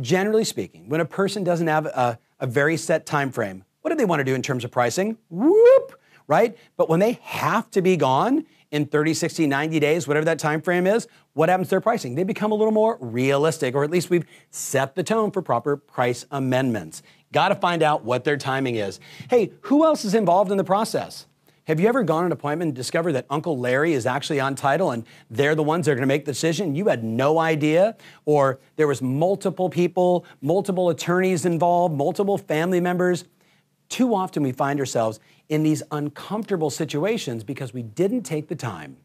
Generally 0.00 0.44
speaking, 0.44 0.88
when 0.88 1.00
a 1.00 1.04
person 1.04 1.44
doesn't 1.44 1.66
have 1.66 1.86
a, 1.86 2.18
a 2.38 2.46
very 2.46 2.76
set 2.76 3.06
time 3.06 3.32
frame, 3.32 3.64
what 3.82 3.90
do 3.90 3.96
they 3.96 4.04
want 4.04 4.20
to 4.20 4.24
do 4.24 4.34
in 4.34 4.42
terms 4.42 4.64
of 4.64 4.70
pricing? 4.70 5.16
Whoop, 5.28 5.99
right? 6.30 6.56
But 6.76 6.88
when 6.88 7.00
they 7.00 7.18
have 7.22 7.70
to 7.72 7.82
be 7.82 7.96
gone 7.96 8.46
in 8.70 8.86
30, 8.86 9.14
60, 9.14 9.48
90 9.48 9.80
days, 9.80 10.06
whatever 10.06 10.24
that 10.26 10.38
time 10.38 10.62
frame 10.62 10.86
is, 10.86 11.08
what 11.32 11.48
happens 11.48 11.66
to 11.66 11.70
their 11.70 11.80
pricing? 11.80 12.14
They 12.14 12.22
become 12.22 12.52
a 12.52 12.54
little 12.54 12.72
more 12.72 12.98
realistic, 13.00 13.74
or 13.74 13.82
at 13.82 13.90
least 13.90 14.10
we've 14.10 14.24
set 14.50 14.94
the 14.94 15.02
tone 15.02 15.32
for 15.32 15.42
proper 15.42 15.76
price 15.76 16.24
amendments. 16.30 17.02
Got 17.32 17.48
to 17.48 17.56
find 17.56 17.82
out 17.82 18.04
what 18.04 18.22
their 18.22 18.36
timing 18.36 18.76
is. 18.76 19.00
Hey, 19.28 19.50
who 19.62 19.84
else 19.84 20.04
is 20.04 20.14
involved 20.14 20.52
in 20.52 20.56
the 20.56 20.62
process? 20.62 21.26
Have 21.64 21.80
you 21.80 21.88
ever 21.88 22.04
gone 22.04 22.20
on 22.20 22.26
an 22.26 22.32
appointment 22.32 22.68
and 22.68 22.76
discovered 22.76 23.12
that 23.12 23.26
Uncle 23.28 23.58
Larry 23.58 23.92
is 23.92 24.06
actually 24.06 24.38
on 24.38 24.54
title 24.54 24.92
and 24.92 25.04
they're 25.30 25.56
the 25.56 25.64
ones 25.64 25.86
that 25.86 25.92
are 25.92 25.94
going 25.96 26.02
to 26.02 26.06
make 26.06 26.26
the 26.26 26.32
decision? 26.32 26.76
You 26.76 26.86
had 26.86 27.02
no 27.02 27.40
idea? 27.40 27.96
Or 28.24 28.60
there 28.76 28.86
was 28.86 29.02
multiple 29.02 29.68
people, 29.68 30.24
multiple 30.40 30.90
attorneys 30.90 31.44
involved, 31.44 31.94
multiple 31.96 32.38
family 32.38 32.80
members? 32.80 33.24
Too 33.88 34.14
often 34.14 34.44
we 34.44 34.52
find 34.52 34.78
ourselves 34.78 35.18
in 35.50 35.64
these 35.64 35.82
uncomfortable 35.90 36.70
situations 36.70 37.44
because 37.44 37.74
we 37.74 37.82
didn't 37.82 38.22
take 38.22 38.48
the 38.48 38.56
time 38.56 38.96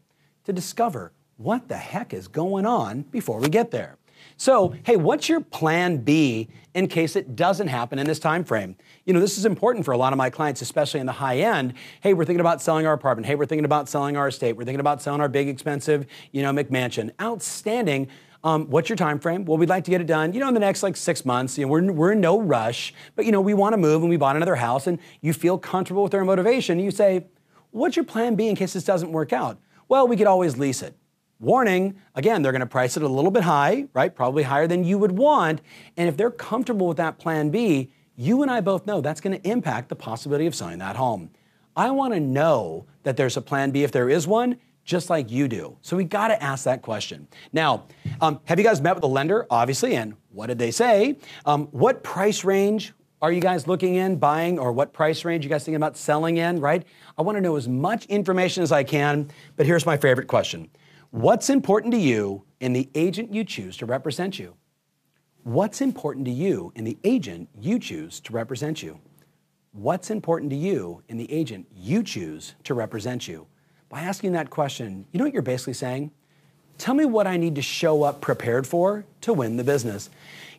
to 0.44 0.52
discover 0.52 1.12
what 1.36 1.68
the 1.68 1.76
heck 1.76 2.14
is 2.14 2.28
going 2.28 2.64
on 2.64 3.02
before 3.02 3.38
we 3.38 3.48
get 3.48 3.70
there. 3.70 3.98
So, 4.38 4.74
hey, 4.84 4.96
what's 4.96 5.28
your 5.28 5.40
plan 5.40 5.98
B 5.98 6.48
in 6.74 6.88
case 6.88 7.16
it 7.16 7.36
doesn't 7.36 7.68
happen 7.68 7.98
in 7.98 8.06
this 8.06 8.18
time 8.18 8.44
frame? 8.44 8.76
You 9.04 9.12
know, 9.12 9.20
this 9.20 9.38
is 9.38 9.44
important 9.44 9.84
for 9.84 9.92
a 9.92 9.98
lot 9.98 10.12
of 10.12 10.16
my 10.18 10.30
clients, 10.30 10.62
especially 10.62 11.00
in 11.00 11.06
the 11.06 11.12
high 11.12 11.38
end. 11.38 11.74
Hey, 12.00 12.14
we're 12.14 12.24
thinking 12.24 12.40
about 12.40 12.62
selling 12.62 12.86
our 12.86 12.92
apartment. 12.92 13.26
Hey, 13.26 13.34
we're 13.34 13.46
thinking 13.46 13.64
about 13.64 13.88
selling 13.88 14.16
our 14.16 14.28
estate. 14.28 14.54
We're 14.54 14.64
thinking 14.64 14.80
about 14.80 15.02
selling 15.02 15.20
our 15.20 15.28
big, 15.28 15.48
expensive, 15.48 16.06
you 16.32 16.42
know, 16.42 16.52
McMansion. 16.52 17.10
Outstanding. 17.20 18.08
Um, 18.46 18.70
what's 18.70 18.88
your 18.88 18.94
time 18.94 19.18
frame? 19.18 19.44
Well, 19.44 19.58
we'd 19.58 19.68
like 19.68 19.82
to 19.86 19.90
get 19.90 20.00
it 20.00 20.06
done, 20.06 20.32
you 20.32 20.38
know, 20.38 20.46
in 20.46 20.54
the 20.54 20.60
next 20.60 20.84
like 20.84 20.96
six 20.96 21.24
months. 21.24 21.58
You 21.58 21.66
know, 21.66 21.72
we're, 21.72 21.90
we're 21.90 22.12
in 22.12 22.20
no 22.20 22.40
rush, 22.40 22.94
but 23.16 23.24
you 23.24 23.32
know, 23.32 23.40
we 23.40 23.54
want 23.54 23.72
to 23.72 23.76
move 23.76 24.02
and 24.02 24.08
we 24.08 24.16
bought 24.16 24.36
another 24.36 24.54
house 24.54 24.86
and 24.86 25.00
you 25.20 25.32
feel 25.32 25.58
comfortable 25.58 26.04
with 26.04 26.14
our 26.14 26.24
motivation. 26.24 26.78
You 26.78 26.92
say, 26.92 27.26
what's 27.72 27.96
your 27.96 28.04
plan 28.04 28.36
B 28.36 28.46
in 28.46 28.54
case 28.54 28.72
this 28.72 28.84
doesn't 28.84 29.10
work 29.10 29.32
out? 29.32 29.58
Well, 29.88 30.06
we 30.06 30.16
could 30.16 30.28
always 30.28 30.56
lease 30.56 30.80
it. 30.80 30.94
Warning, 31.40 31.96
again, 32.14 32.42
they're 32.42 32.52
going 32.52 32.60
to 32.60 32.66
price 32.66 32.96
it 32.96 33.02
a 33.02 33.08
little 33.08 33.32
bit 33.32 33.42
high, 33.42 33.88
right? 33.92 34.14
Probably 34.14 34.44
higher 34.44 34.68
than 34.68 34.84
you 34.84 34.96
would 34.96 35.18
want. 35.18 35.60
And 35.96 36.08
if 36.08 36.16
they're 36.16 36.30
comfortable 36.30 36.86
with 36.86 36.98
that 36.98 37.18
plan 37.18 37.50
B, 37.50 37.90
you 38.14 38.42
and 38.42 38.50
I 38.50 38.60
both 38.60 38.86
know 38.86 39.00
that's 39.00 39.20
going 39.20 39.40
to 39.40 39.50
impact 39.50 39.88
the 39.88 39.96
possibility 39.96 40.46
of 40.46 40.54
selling 40.54 40.78
that 40.78 40.94
home. 40.94 41.30
I 41.74 41.90
want 41.90 42.14
to 42.14 42.20
know 42.20 42.86
that 43.02 43.16
there's 43.16 43.36
a 43.36 43.42
plan 43.42 43.72
B 43.72 43.82
if 43.82 43.90
there 43.90 44.08
is 44.08 44.24
one, 44.24 44.58
just 44.86 45.10
like 45.10 45.30
you 45.30 45.48
do. 45.48 45.76
So 45.82 45.96
we 45.96 46.04
got 46.04 46.28
to 46.28 46.42
ask 46.42 46.64
that 46.64 46.80
question. 46.80 47.28
Now, 47.52 47.84
um, 48.22 48.40
have 48.44 48.58
you 48.58 48.64
guys 48.64 48.80
met 48.80 48.94
with 48.94 49.04
a 49.04 49.08
lender? 49.08 49.46
Obviously, 49.50 49.96
and 49.96 50.14
what 50.30 50.46
did 50.46 50.58
they 50.58 50.70
say? 50.70 51.18
Um, 51.44 51.66
what 51.72 52.02
price 52.02 52.44
range 52.44 52.94
Are 53.22 53.32
you 53.32 53.40
guys 53.40 53.66
looking 53.66 53.94
in, 53.94 54.16
buying, 54.16 54.58
or 54.58 54.72
what 54.72 54.92
price 54.92 55.24
range 55.24 55.42
you 55.42 55.48
guys 55.48 55.64
thinking 55.64 55.76
about 55.76 55.96
selling 55.96 56.36
in, 56.36 56.60
right? 56.60 56.84
I 57.16 57.22
want 57.22 57.36
to 57.36 57.40
know 57.40 57.56
as 57.56 57.66
much 57.66 58.04
information 58.06 58.62
as 58.62 58.72
I 58.72 58.84
can, 58.84 59.30
but 59.56 59.64
here's 59.64 59.86
my 59.86 59.96
favorite 59.96 60.28
question. 60.28 60.68
What's 61.10 61.48
important 61.48 61.92
to 61.94 61.98
you 61.98 62.44
in 62.60 62.74
the 62.74 62.90
agent 62.94 63.32
you 63.32 63.42
choose 63.42 63.78
to 63.78 63.86
represent 63.86 64.38
you? 64.38 64.54
What's 65.44 65.80
important 65.80 66.26
to 66.26 66.30
you 66.30 66.72
in 66.76 66.84
the 66.84 66.98
agent 67.04 67.48
you 67.58 67.78
choose 67.78 68.20
to 68.20 68.32
represent 68.34 68.82
you? 68.82 69.00
What's 69.72 70.10
important 70.10 70.50
to 70.50 70.56
you 70.56 71.02
in 71.08 71.16
the 71.16 71.32
agent 71.32 71.66
you 71.74 72.02
choose 72.02 72.54
to 72.64 72.74
represent 72.74 73.26
you? 73.26 73.46
By 73.88 74.00
asking 74.00 74.32
that 74.32 74.50
question, 74.50 75.06
you 75.12 75.18
know 75.18 75.24
what 75.24 75.32
you're 75.32 75.42
basically 75.42 75.74
saying? 75.74 76.10
Tell 76.78 76.94
me 76.94 77.04
what 77.04 77.26
I 77.26 77.36
need 77.36 77.54
to 77.54 77.62
show 77.62 78.02
up 78.02 78.20
prepared 78.20 78.66
for 78.66 79.04
to 79.22 79.32
win 79.32 79.56
the 79.56 79.64
business 79.64 80.10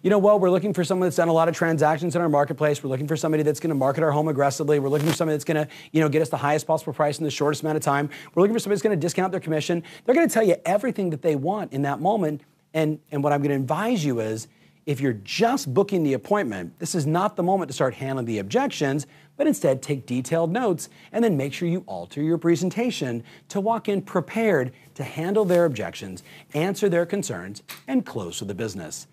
you 0.02 0.10
know, 0.10 0.18
well, 0.20 0.40
we're 0.40 0.50
looking 0.50 0.74
for 0.74 0.84
someone 0.84 1.08
that's 1.08 1.16
done 1.16 1.28
a 1.28 1.34
lot 1.34 1.50
of 1.50 1.56
transactions 1.56 2.16
in 2.16 2.22
our 2.22 2.30
marketplace. 2.30 2.84
We're 2.84 2.90
looking 2.90 3.08
for 3.08 3.18
somebody 3.18 3.44
that's 3.44 3.60
going 3.60 3.70
to 3.70 3.76
market 3.76 4.04
our 4.04 4.12
home 4.12 4.28
aggressively. 4.28 4.80
We're 4.80 4.90
looking 4.90 5.08
for 5.08 5.14
somebody 5.14 5.36
that's 5.36 5.44
going 5.44 5.66
to, 5.66 5.72
you 5.92 6.02
know, 6.02 6.10
get 6.10 6.22
us 6.22 6.30
the 6.30 6.38
highest 6.38 6.68
possible 6.68 6.94
price 6.94 7.18
in 7.18 7.24
the 7.24 7.32
shortest 7.32 7.64
amount 7.64 7.78
of 7.78 7.84
time. 7.84 8.10
We're 8.34 8.42
looking 8.42 8.54
for 8.54 8.60
somebody 8.60 8.76
that's 8.76 8.84
going 8.84 8.98
to 8.98 9.02
discount 9.02 9.32
their 9.32 9.42
commission. 9.42 9.84
They're 10.06 10.16
going 10.16 10.28
to 10.28 10.34
tell 10.34 10.44
you 10.44 10.56
everything 10.66 11.10
that 11.12 11.22
they 11.22 11.36
want 11.36 11.74
in 11.74 11.82
that 11.84 12.00
moment. 12.00 12.42
And, 12.74 13.00
and 13.12 13.24
what 13.24 13.34
I'm 13.34 13.42
going 13.42 13.50
to 13.50 13.56
advise 13.56 14.06
you 14.06 14.20
is 14.20 14.48
if 14.86 15.02
you're 15.02 15.20
just 15.24 15.74
booking 15.74 16.04
the 16.04 16.14
appointment, 16.14 16.80
this 16.80 16.96
is 16.96 17.06
not 17.06 17.36
the 17.36 17.44
moment 17.44 17.70
to 17.70 17.74
start 17.74 17.94
handling 17.94 18.26
the 18.26 18.40
objections, 18.40 19.08
but 19.38 19.48
instead 19.48 19.82
take 19.82 20.06
detailed 20.06 20.52
notes 20.52 20.90
and 21.12 21.24
then 21.24 21.38
make 21.38 21.54
sure 21.54 21.70
you 21.70 21.84
alter 21.88 22.22
your 22.22 22.38
presentation 22.38 23.24
to 23.48 23.62
walk 23.62 23.88
in 23.88 24.02
prepared 24.02 24.74
to 24.96 25.04
handle 25.04 25.46
their 25.46 25.66
objections, 25.66 26.24
answer 26.54 26.90
their 26.90 27.06
concerns, 27.06 27.64
and 27.88 28.06
close 28.06 28.42
with 28.42 28.50
the 28.50 28.56
business. 28.56 29.08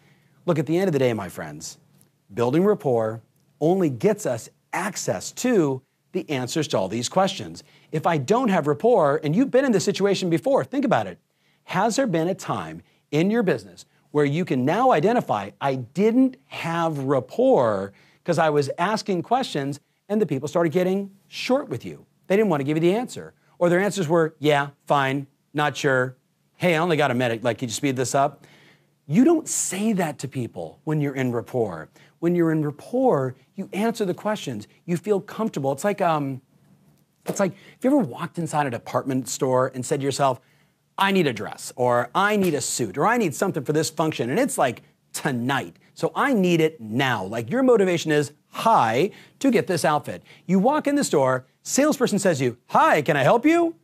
Look, 0.46 0.58
at 0.58 0.66
the 0.66 0.76
end 0.76 0.88
of 0.88 0.92
the 0.92 0.98
day, 0.98 1.12
my 1.12 1.28
friends, 1.28 1.78
building 2.32 2.64
rapport 2.64 3.22
only 3.60 3.90
gets 3.90 4.26
us 4.26 4.48
access 4.72 5.30
to 5.32 5.82
the 6.12 6.28
answers 6.30 6.68
to 6.68 6.78
all 6.78 6.88
these 6.88 7.08
questions. 7.08 7.62
If 7.92 8.06
I 8.06 8.18
don't 8.18 8.48
have 8.48 8.66
rapport, 8.66 9.20
and 9.22 9.34
you've 9.34 9.50
been 9.50 9.64
in 9.64 9.72
this 9.72 9.84
situation 9.84 10.30
before, 10.30 10.64
think 10.64 10.84
about 10.84 11.06
it. 11.06 11.18
Has 11.64 11.96
there 11.96 12.06
been 12.06 12.28
a 12.28 12.34
time 12.34 12.82
in 13.10 13.30
your 13.30 13.42
business 13.42 13.84
where 14.10 14.24
you 14.24 14.44
can 14.44 14.64
now 14.64 14.92
identify, 14.92 15.50
I 15.60 15.74
didn't 15.74 16.36
have 16.46 16.98
rapport 16.98 17.92
because 18.22 18.38
I 18.38 18.50
was 18.50 18.70
asking 18.78 19.22
questions 19.22 19.80
and 20.14 20.22
the 20.22 20.26
people 20.26 20.48
started 20.48 20.72
getting 20.72 21.10
short 21.28 21.68
with 21.68 21.84
you? 21.84 22.06
They 22.26 22.36
didn't 22.36 22.48
want 22.48 22.60
to 22.60 22.64
give 22.64 22.76
you 22.76 22.80
the 22.80 22.94
answer. 22.94 23.34
Or 23.58 23.68
their 23.68 23.80
answers 23.80 24.08
were, 24.08 24.34
yeah, 24.38 24.70
fine, 24.86 25.26
not 25.52 25.76
sure. 25.76 26.16
Hey, 26.56 26.74
I 26.74 26.78
only 26.78 26.96
got 26.96 27.10
a 27.10 27.14
minute. 27.14 27.44
Like, 27.44 27.58
could 27.58 27.68
you 27.68 27.74
speed 27.74 27.96
this 27.96 28.14
up? 28.14 28.46
You 29.06 29.24
don't 29.24 29.48
say 29.48 29.92
that 29.92 30.18
to 30.20 30.28
people 30.28 30.80
when 30.84 31.00
you're 31.00 31.14
in 31.14 31.32
rapport. 31.32 31.90
When 32.20 32.34
you're 32.34 32.52
in 32.52 32.64
rapport, 32.64 33.34
you 33.54 33.68
answer 33.72 34.04
the 34.04 34.14
questions. 34.14 34.66
You 34.86 34.96
feel 34.96 35.20
comfortable. 35.20 35.72
It's 35.72 35.84
like 35.84 36.00
um, 36.00 36.40
it's 37.26 37.38
like 37.38 37.52
if 37.52 37.84
you 37.84 37.90
ever 37.90 37.98
walked 37.98 38.38
inside 38.38 38.66
a 38.66 38.70
department 38.70 39.28
store 39.28 39.70
and 39.74 39.84
said 39.84 40.00
to 40.00 40.04
yourself, 40.04 40.40
"I 40.96 41.12
need 41.12 41.26
a 41.26 41.34
dress," 41.34 41.70
or 41.76 42.08
"I 42.14 42.36
need 42.36 42.54
a 42.54 42.62
suit," 42.62 42.96
or 42.96 43.06
"I 43.06 43.18
need 43.18 43.34
something 43.34 43.62
for 43.62 43.74
this 43.74 43.90
function," 43.90 44.30
and 44.30 44.38
it's 44.38 44.56
like 44.56 44.80
tonight. 45.12 45.76
So 45.94 46.12
I 46.14 46.34
need 46.34 46.60
it 46.60 46.80
now. 46.80 47.24
Like 47.24 47.50
your 47.50 47.62
motivation 47.62 48.10
is 48.12 48.32
high 48.50 49.10
to 49.38 49.50
get 49.50 49.66
this 49.66 49.84
outfit. 49.84 50.22
You 50.46 50.58
walk 50.58 50.86
in 50.86 50.96
the 50.96 51.04
store, 51.04 51.46
salesperson 51.62 52.18
says 52.18 52.38
to 52.38 52.44
you, 52.44 52.58
"Hi, 52.68 53.02
can 53.02 53.16
I 53.16 53.22
help 53.22 53.46
you?" 53.46 53.76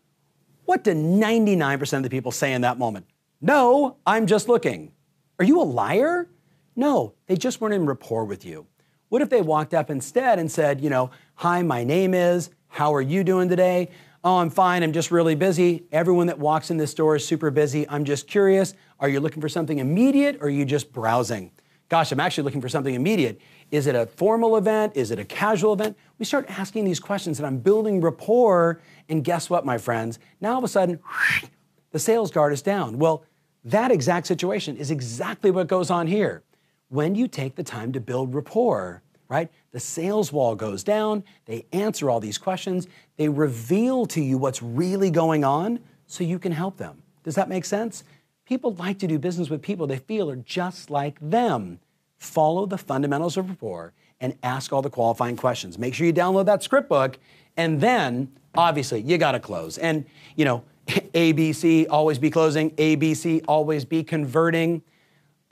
What 0.64 0.84
do 0.84 0.94
99% 0.94 1.98
of 1.98 2.02
the 2.04 2.10
people 2.10 2.30
say 2.30 2.52
in 2.52 2.62
that 2.62 2.78
moment? 2.78 3.06
No, 3.40 3.96
I'm 4.06 4.26
just 4.26 4.48
looking. 4.48 4.92
Are 5.38 5.44
you 5.44 5.60
a 5.60 5.64
liar? 5.64 6.28
No, 6.76 7.14
they 7.26 7.36
just 7.36 7.60
weren't 7.60 7.74
in 7.74 7.86
rapport 7.86 8.24
with 8.24 8.44
you. 8.44 8.66
What 9.08 9.22
if 9.22 9.30
they 9.30 9.42
walked 9.42 9.74
up 9.74 9.90
instead 9.90 10.38
and 10.38 10.50
said, 10.50 10.80
you 10.80 10.88
know, 10.88 11.10
hi, 11.34 11.62
my 11.62 11.82
name 11.82 12.14
is, 12.14 12.50
how 12.68 12.94
are 12.94 13.00
you 13.00 13.24
doing 13.24 13.48
today? 13.48 13.88
Oh, 14.22 14.36
I'm 14.36 14.50
fine, 14.50 14.82
I'm 14.82 14.92
just 14.92 15.10
really 15.10 15.34
busy. 15.34 15.84
Everyone 15.90 16.28
that 16.28 16.38
walks 16.38 16.70
in 16.70 16.76
this 16.76 16.90
store 16.90 17.16
is 17.16 17.26
super 17.26 17.50
busy. 17.50 17.88
I'm 17.88 18.04
just 18.04 18.28
curious. 18.28 18.74
Are 19.00 19.08
you 19.08 19.18
looking 19.18 19.40
for 19.40 19.48
something 19.48 19.78
immediate 19.78 20.36
or 20.36 20.46
are 20.46 20.50
you 20.50 20.64
just 20.64 20.92
browsing? 20.92 21.50
Gosh, 21.90 22.12
I'm 22.12 22.20
actually 22.20 22.44
looking 22.44 22.60
for 22.60 22.68
something 22.68 22.94
immediate. 22.94 23.40
Is 23.72 23.88
it 23.88 23.96
a 23.96 24.06
formal 24.06 24.56
event? 24.56 24.96
Is 24.96 25.10
it 25.10 25.18
a 25.18 25.24
casual 25.24 25.72
event? 25.72 25.98
We 26.20 26.24
start 26.24 26.46
asking 26.48 26.84
these 26.84 27.00
questions 27.00 27.40
and 27.40 27.46
I'm 27.46 27.58
building 27.58 28.00
rapport. 28.00 28.80
And 29.08 29.24
guess 29.24 29.50
what, 29.50 29.66
my 29.66 29.76
friends? 29.76 30.20
Now 30.40 30.52
all 30.52 30.58
of 30.58 30.64
a 30.64 30.68
sudden, 30.68 31.00
the 31.90 31.98
sales 31.98 32.30
guard 32.30 32.52
is 32.52 32.62
down. 32.62 32.98
Well, 32.98 33.24
that 33.64 33.90
exact 33.90 34.28
situation 34.28 34.76
is 34.76 34.92
exactly 34.92 35.50
what 35.50 35.66
goes 35.66 35.90
on 35.90 36.06
here. 36.06 36.44
When 36.90 37.16
you 37.16 37.26
take 37.26 37.56
the 37.56 37.64
time 37.64 37.92
to 37.92 38.00
build 38.00 38.34
rapport, 38.36 39.02
right? 39.28 39.50
The 39.72 39.80
sales 39.80 40.32
wall 40.32 40.54
goes 40.54 40.84
down, 40.84 41.24
they 41.46 41.66
answer 41.72 42.08
all 42.08 42.20
these 42.20 42.38
questions, 42.38 42.86
they 43.16 43.28
reveal 43.28 44.06
to 44.06 44.20
you 44.20 44.38
what's 44.38 44.62
really 44.62 45.10
going 45.10 45.42
on 45.44 45.80
so 46.06 46.22
you 46.22 46.38
can 46.38 46.52
help 46.52 46.76
them. 46.76 47.02
Does 47.24 47.34
that 47.34 47.48
make 47.48 47.64
sense? 47.64 48.04
People 48.50 48.74
like 48.74 48.98
to 48.98 49.06
do 49.06 49.16
business 49.16 49.48
with 49.48 49.62
people 49.62 49.86
they 49.86 49.98
feel 49.98 50.28
are 50.28 50.34
just 50.34 50.90
like 50.90 51.16
them. 51.20 51.78
Follow 52.18 52.66
the 52.66 52.76
fundamentals 52.76 53.36
of 53.36 53.48
rapport 53.48 53.92
and 54.20 54.36
ask 54.42 54.72
all 54.72 54.82
the 54.82 54.90
qualifying 54.90 55.36
questions. 55.36 55.78
Make 55.78 55.94
sure 55.94 56.04
you 56.04 56.12
download 56.12 56.46
that 56.46 56.60
script 56.60 56.88
book 56.88 57.20
and 57.56 57.80
then 57.80 58.32
obviously 58.56 59.02
you 59.02 59.18
got 59.18 59.32
to 59.32 59.38
close. 59.38 59.78
And 59.78 60.04
you 60.34 60.44
know, 60.44 60.64
ABC, 60.88 61.86
always 61.90 62.18
be 62.18 62.28
closing, 62.28 62.72
ABC, 62.72 63.44
always 63.46 63.84
be 63.84 64.02
converting. 64.02 64.82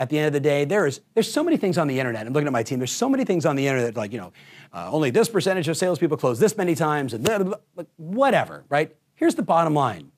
At 0.00 0.11
the 0.11 0.19
end 0.19 0.26
of 0.26 0.33
the 0.33 0.40
day, 0.40 0.64
there's 0.64 1.00
there's 1.14 1.33
so 1.33 1.45
many 1.45 1.57
things 1.57 1.78
on 1.78 1.87
the 1.87 2.00
internet. 2.00 2.26
I'm 2.26 2.33
looking 2.33 2.49
at 2.49 2.52
my 2.52 2.64
team. 2.64 2.81
There's 2.81 2.90
so 2.90 3.09
many 3.09 3.25
things 3.25 3.47
on 3.47 3.55
the 3.55 3.69
internet, 3.69 3.97
like 3.97 4.12
you 4.12 4.19
know, 4.19 4.33
uh, 4.73 4.90
only 4.90 5.11
this 5.11 5.28
percentage 5.28 5.69
of 5.69 5.76
salespeople 5.76 6.17
close 6.17 6.40
this 6.40 6.57
many 6.57 6.75
times, 6.75 7.14
and 7.14 7.25
blah, 7.25 7.38
blah, 7.38 7.57
blah, 7.76 7.85
whatever. 7.97 8.64
Right? 8.69 8.97
Here's 9.14 9.37
the 9.37 9.43
bottom 9.43 9.75
line: 9.75 10.11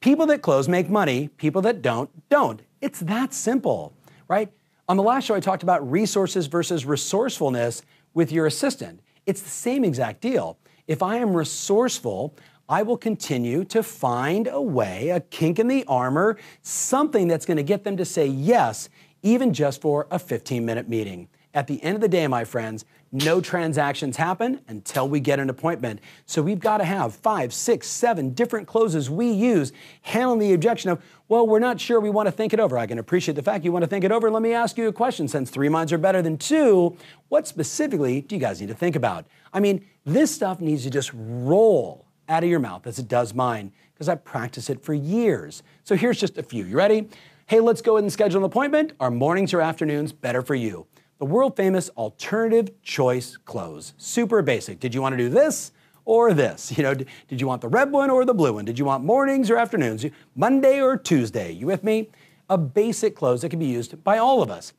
people 0.00 0.26
that 0.26 0.42
close 0.42 0.68
make 0.68 0.88
money. 0.88 1.28
People 1.36 1.62
that 1.62 1.82
don't 1.82 2.10
don't. 2.28 2.62
It's 2.80 3.00
that 3.00 3.34
simple, 3.34 3.92
right? 4.28 4.50
On 4.88 4.96
the 4.96 5.02
last 5.02 5.24
show, 5.24 5.34
I 5.34 5.40
talked 5.40 5.62
about 5.62 5.88
resources 5.90 6.46
versus 6.46 6.86
resourcefulness 6.86 7.82
with 8.14 8.32
your 8.32 8.46
assistant. 8.46 9.00
It's 9.26 9.42
the 9.42 9.50
same 9.50 9.84
exact 9.84 10.20
deal. 10.20 10.58
If 10.86 11.02
I 11.02 11.16
am 11.16 11.34
resourceful, 11.34 12.34
I 12.68 12.82
will 12.82 12.96
continue 12.96 13.64
to 13.64 13.82
find 13.82 14.46
a 14.46 14.60
way, 14.60 15.10
a 15.10 15.20
kink 15.20 15.58
in 15.58 15.68
the 15.68 15.84
armor, 15.86 16.38
something 16.62 17.28
that's 17.28 17.46
going 17.46 17.56
to 17.56 17.62
get 17.62 17.84
them 17.84 17.96
to 17.96 18.04
say 18.04 18.26
yes, 18.26 18.88
even 19.22 19.52
just 19.52 19.80
for 19.80 20.06
a 20.10 20.18
15 20.18 20.64
minute 20.64 20.88
meeting. 20.88 21.28
At 21.54 21.66
the 21.66 21.82
end 21.82 21.94
of 21.96 22.00
the 22.00 22.08
day, 22.08 22.26
my 22.26 22.44
friends, 22.44 22.84
no 23.10 23.40
transactions 23.40 24.16
happen 24.16 24.60
until 24.68 25.08
we 25.08 25.20
get 25.20 25.38
an 25.40 25.48
appointment. 25.48 26.00
So 26.26 26.42
we've 26.42 26.60
got 26.60 26.78
to 26.78 26.84
have 26.84 27.14
five, 27.14 27.54
six, 27.54 27.86
seven 27.86 28.34
different 28.34 28.66
closes 28.66 29.08
we 29.08 29.30
use, 29.30 29.72
handling 30.02 30.40
the 30.40 30.52
objection 30.52 30.90
of, 30.90 31.02
well, 31.28 31.46
we're 31.46 31.58
not 31.58 31.80
sure, 31.80 32.00
we 32.00 32.10
want 32.10 32.26
to 32.26 32.32
think 32.32 32.52
it 32.52 32.60
over. 32.60 32.76
I 32.76 32.86
can 32.86 32.98
appreciate 32.98 33.34
the 33.34 33.42
fact 33.42 33.64
you 33.64 33.72
want 33.72 33.82
to 33.82 33.88
think 33.88 34.04
it 34.04 34.12
over. 34.12 34.30
Let 34.30 34.42
me 34.42 34.52
ask 34.52 34.76
you 34.76 34.88
a 34.88 34.92
question. 34.92 35.28
Since 35.28 35.50
three 35.50 35.68
minds 35.68 35.92
are 35.92 35.98
better 35.98 36.22
than 36.22 36.38
two, 36.38 36.96
what 37.28 37.46
specifically 37.46 38.20
do 38.20 38.34
you 38.34 38.40
guys 38.40 38.60
need 38.60 38.68
to 38.68 38.74
think 38.74 38.96
about? 38.96 39.26
I 39.52 39.60
mean, 39.60 39.86
this 40.04 40.34
stuff 40.34 40.60
needs 40.60 40.82
to 40.84 40.90
just 40.90 41.10
roll 41.14 42.06
out 42.28 42.44
of 42.44 42.50
your 42.50 42.60
mouth 42.60 42.86
as 42.86 42.98
it 42.98 43.08
does 43.08 43.32
mine, 43.32 43.72
because 43.94 44.08
I 44.08 44.14
practice 44.14 44.68
it 44.70 44.82
for 44.82 44.94
years. 44.94 45.62
So 45.82 45.96
here's 45.96 46.20
just 46.20 46.38
a 46.38 46.42
few. 46.42 46.64
You 46.64 46.76
ready? 46.76 47.08
Hey, 47.46 47.60
let's 47.60 47.80
go 47.80 47.96
ahead 47.96 48.04
and 48.04 48.12
schedule 48.12 48.40
an 48.40 48.44
appointment. 48.44 48.92
Are 49.00 49.10
mornings 49.10 49.54
or 49.54 49.62
afternoons 49.62 50.12
better 50.12 50.42
for 50.42 50.54
you? 50.54 50.86
The 51.18 51.24
world 51.24 51.56
famous 51.56 51.90
alternative 51.90 52.80
choice 52.82 53.36
close. 53.36 53.92
Super 53.98 54.40
basic. 54.40 54.78
Did 54.78 54.94
you 54.94 55.02
want 55.02 55.14
to 55.14 55.16
do 55.16 55.28
this 55.28 55.72
or 56.04 56.32
this? 56.32 56.72
You 56.76 56.84
know, 56.84 56.94
did 56.94 57.40
you 57.40 57.46
want 57.48 57.60
the 57.60 57.68
red 57.68 57.90
one 57.90 58.08
or 58.08 58.24
the 58.24 58.34
blue 58.34 58.52
one? 58.52 58.64
Did 58.64 58.78
you 58.78 58.84
want 58.84 59.02
mornings 59.02 59.50
or 59.50 59.56
afternoons? 59.56 60.06
Monday 60.36 60.80
or 60.80 60.96
Tuesday? 60.96 61.50
You 61.50 61.66
with 61.66 61.82
me? 61.82 62.10
A 62.48 62.56
basic 62.56 63.16
close 63.16 63.42
that 63.42 63.48
can 63.48 63.58
be 63.58 63.66
used 63.66 64.02
by 64.04 64.18
all 64.18 64.42
of 64.42 64.50
us. 64.50 64.72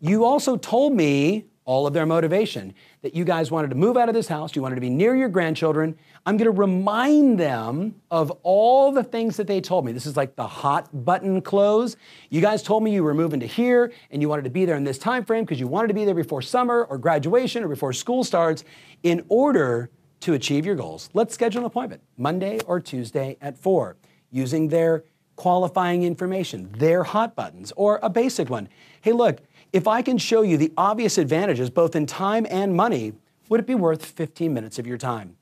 You 0.00 0.24
also 0.24 0.56
told 0.56 0.92
me 0.94 1.46
all 1.64 1.86
of 1.86 1.92
their 1.92 2.06
motivation. 2.06 2.74
That 3.02 3.14
you 3.14 3.24
guys 3.24 3.50
wanted 3.50 3.70
to 3.70 3.76
move 3.76 3.96
out 3.96 4.08
of 4.08 4.14
this 4.14 4.28
house, 4.28 4.54
you 4.54 4.62
wanted 4.62 4.76
to 4.76 4.80
be 4.80 4.90
near 4.90 5.16
your 5.16 5.28
grandchildren. 5.28 5.96
I'm 6.26 6.36
going 6.36 6.52
to 6.52 6.58
remind 6.58 7.38
them 7.38 8.00
of 8.10 8.30
all 8.42 8.92
the 8.92 9.04
things 9.04 9.36
that 9.36 9.46
they 9.46 9.60
told 9.60 9.84
me. 9.84 9.92
This 9.92 10.06
is 10.06 10.16
like 10.16 10.36
the 10.36 10.46
hot 10.46 11.04
button 11.04 11.40
close. 11.40 11.96
You 12.30 12.40
guys 12.40 12.62
told 12.62 12.82
me 12.82 12.92
you 12.92 13.04
were 13.04 13.14
moving 13.14 13.40
to 13.40 13.46
here 13.46 13.92
and 14.10 14.22
you 14.22 14.28
wanted 14.28 14.44
to 14.44 14.50
be 14.50 14.64
there 14.64 14.76
in 14.76 14.84
this 14.84 14.98
time 14.98 15.24
frame 15.24 15.44
because 15.44 15.60
you 15.60 15.66
wanted 15.66 15.88
to 15.88 15.94
be 15.94 16.04
there 16.04 16.14
before 16.14 16.42
summer 16.42 16.84
or 16.84 16.98
graduation 16.98 17.64
or 17.64 17.68
before 17.68 17.92
school 17.92 18.24
starts 18.24 18.64
in 19.02 19.24
order 19.28 19.90
to 20.20 20.32
achieve 20.32 20.64
your 20.64 20.74
goals. 20.74 21.10
Let's 21.12 21.34
schedule 21.34 21.60
an 21.60 21.66
appointment 21.66 22.02
Monday 22.16 22.60
or 22.60 22.80
Tuesday 22.80 23.36
at 23.40 23.58
4 23.58 23.96
using 24.30 24.68
their 24.68 25.04
qualifying 25.36 26.02
information, 26.02 26.70
their 26.78 27.02
hot 27.04 27.34
buttons, 27.34 27.72
or 27.76 27.98
a 28.02 28.08
basic 28.08 28.48
one. 28.48 28.68
Hey, 29.00 29.12
look, 29.12 29.40
if 29.74 29.88
I 29.88 30.02
can 30.02 30.18
show 30.18 30.42
you 30.42 30.56
the 30.56 30.72
obvious 30.76 31.18
advantages, 31.18 31.68
both 31.68 31.96
in 31.96 32.06
time 32.06 32.46
and 32.48 32.76
money, 32.76 33.12
would 33.48 33.58
it 33.58 33.66
be 33.66 33.74
worth 33.74 34.06
15 34.06 34.54
minutes 34.54 34.78
of 34.78 34.86
your 34.86 34.96
time? 34.96 35.36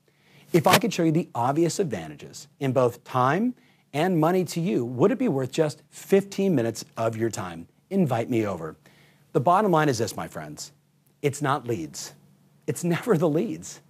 If 0.55 0.67
I 0.67 0.79
could 0.79 0.91
show 0.91 1.03
you 1.03 1.13
the 1.13 1.29
obvious 1.35 1.79
advantages 1.79 2.49
in 2.59 2.73
both 2.73 3.05
time 3.05 3.55
and 3.93 4.19
money 4.19 4.47
to 4.47 4.59
you, 4.59 4.87
would 4.87 5.13
it 5.13 5.19
be 5.19 5.29
worth 5.29 5.53
just 5.53 5.83
15 5.91 6.55
minutes 6.55 6.83
of 6.97 7.15
your 7.15 7.29
time? 7.29 7.69
Invite 7.91 8.31
me 8.31 8.47
over. 8.47 8.75
The 9.33 9.41
bottom 9.41 9.71
line 9.71 9.91
is 9.91 9.99
this, 9.99 10.17
my 10.17 10.27
friends 10.27 10.73
it's 11.21 11.43
not 11.43 11.67
leads, 11.67 12.15
it's 12.67 12.83
never 12.97 13.19
the 13.19 13.29
leads. 13.29 13.83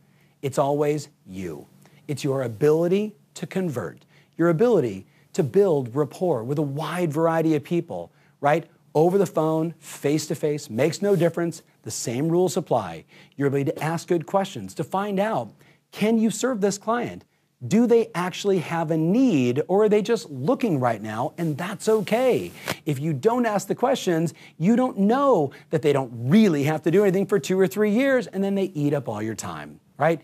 It's 0.43 0.59
always 0.59 1.09
you. 1.25 1.69
It's 2.09 2.25
your 2.25 2.43
ability 2.43 3.15
to 3.35 3.47
convert, 3.47 4.05
your 4.37 4.49
ability 4.49 5.07
to 5.35 5.45
build 5.45 5.95
rapport 5.95 6.43
with 6.43 6.59
a 6.59 6.63
wide 6.63 7.13
variety 7.13 7.55
of 7.55 7.63
people, 7.63 8.11
right? 8.41 8.69
Over 8.95 9.17
the 9.17 9.27
phone, 9.27 9.75
face 9.79 10.27
to 10.27 10.35
face, 10.35 10.69
makes 10.69 11.01
no 11.01 11.17
difference. 11.17 11.63
The 11.83 11.91
same 11.91 12.29
rules 12.29 12.57
apply. 12.57 13.05
Your 13.37 13.49
ability 13.49 13.73
to 13.73 13.83
ask 13.83 14.07
good 14.07 14.27
questions, 14.27 14.75
to 14.75 14.85
find 14.85 15.19
out 15.19 15.53
can 15.93 16.19
you 16.19 16.31
serve 16.31 16.61
this 16.61 16.79
client? 16.79 17.25
Do 17.67 17.87
they 17.87 18.11
actually 18.15 18.59
have 18.59 18.91
a 18.91 18.97
need 18.97 19.63
or 19.69 19.85
are 19.85 19.89
they 19.89 20.03
just 20.03 20.29
looking 20.31 20.81
right 20.81 21.01
now? 21.01 21.33
And 21.39 21.57
that's 21.57 21.89
okay. 21.89 22.51
If 22.87 22.99
you 22.99 23.13
don't 23.13 23.47
ask 23.47 23.69
the 23.69 23.75
questions, 23.75 24.35
you 24.59 24.75
don't 24.75 24.99
know 24.99 25.53
that 25.71 25.83
they 25.83 25.93
don't 25.93 26.11
really 26.13 26.65
have 26.65 26.83
to 26.83 26.91
do 26.91 27.03
anything 27.03 27.27
for 27.27 27.39
two 27.39 27.61
or 27.61 27.69
three 27.69 27.91
years 27.91 28.27
and 28.27 28.43
then 28.43 28.57
they 28.57 28.65
eat 28.65 28.95
up 28.95 29.09
all 29.09 29.23
your 29.23 29.37
time, 29.37 29.79
right? 29.97 30.21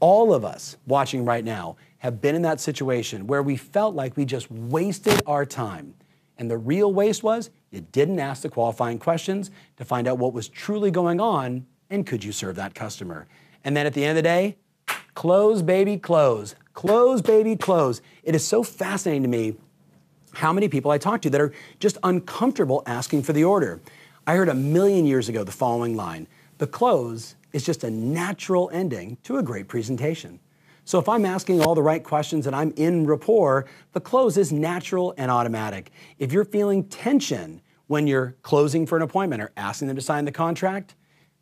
All 0.00 0.32
of 0.32 0.44
us 0.44 0.76
watching 0.86 1.24
right 1.24 1.44
now 1.44 1.76
have 1.98 2.20
been 2.22 2.34
in 2.34 2.42
that 2.42 2.60
situation 2.60 3.26
where 3.26 3.42
we 3.42 3.56
felt 3.56 3.94
like 3.94 4.16
we 4.16 4.24
just 4.24 4.50
wasted 4.50 5.20
our 5.26 5.44
time. 5.44 5.94
And 6.38 6.50
the 6.50 6.56
real 6.56 6.92
waste 6.92 7.22
was 7.22 7.50
you 7.70 7.80
didn't 7.80 8.20
ask 8.20 8.42
the 8.42 8.48
qualifying 8.48 8.98
questions 8.98 9.50
to 9.76 9.84
find 9.84 10.06
out 10.06 10.18
what 10.18 10.32
was 10.32 10.48
truly 10.48 10.90
going 10.90 11.20
on 11.20 11.66
and 11.90 12.06
could 12.06 12.22
you 12.24 12.32
serve 12.32 12.56
that 12.56 12.74
customer. 12.74 13.26
And 13.64 13.76
then 13.76 13.86
at 13.86 13.94
the 13.94 14.04
end 14.04 14.10
of 14.10 14.16
the 14.16 14.22
day, 14.22 14.56
close, 15.14 15.62
baby, 15.62 15.96
close. 15.98 16.54
Close, 16.74 17.20
baby, 17.20 17.56
close. 17.56 18.00
It 18.22 18.34
is 18.34 18.46
so 18.46 18.62
fascinating 18.62 19.22
to 19.22 19.28
me 19.28 19.56
how 20.34 20.52
many 20.52 20.68
people 20.68 20.90
I 20.90 20.98
talk 20.98 21.22
to 21.22 21.30
that 21.30 21.40
are 21.40 21.52
just 21.80 21.98
uncomfortable 22.04 22.82
asking 22.86 23.24
for 23.24 23.32
the 23.32 23.44
order. 23.44 23.80
I 24.26 24.34
heard 24.34 24.48
a 24.48 24.54
million 24.54 25.06
years 25.06 25.28
ago 25.28 25.42
the 25.42 25.52
following 25.52 25.96
line 25.96 26.28
The 26.58 26.66
close 26.66 27.34
is 27.52 27.64
just 27.64 27.82
a 27.82 27.90
natural 27.90 28.70
ending 28.72 29.16
to 29.24 29.38
a 29.38 29.42
great 29.42 29.68
presentation. 29.68 30.38
So 30.88 30.98
if 30.98 31.06
I'm 31.06 31.26
asking 31.26 31.60
all 31.60 31.74
the 31.74 31.82
right 31.82 32.02
questions 32.02 32.46
and 32.46 32.56
I'm 32.56 32.72
in 32.76 33.06
rapport, 33.06 33.66
the 33.92 34.00
close 34.00 34.38
is 34.38 34.52
natural 34.52 35.12
and 35.18 35.30
automatic. 35.30 35.90
If 36.18 36.32
you're 36.32 36.46
feeling 36.46 36.84
tension 36.84 37.60
when 37.88 38.06
you're 38.06 38.36
closing 38.40 38.86
for 38.86 38.96
an 38.96 39.02
appointment 39.02 39.42
or 39.42 39.52
asking 39.58 39.88
them 39.88 39.96
to 39.96 40.02
sign 40.02 40.24
the 40.24 40.32
contract, 40.32 40.94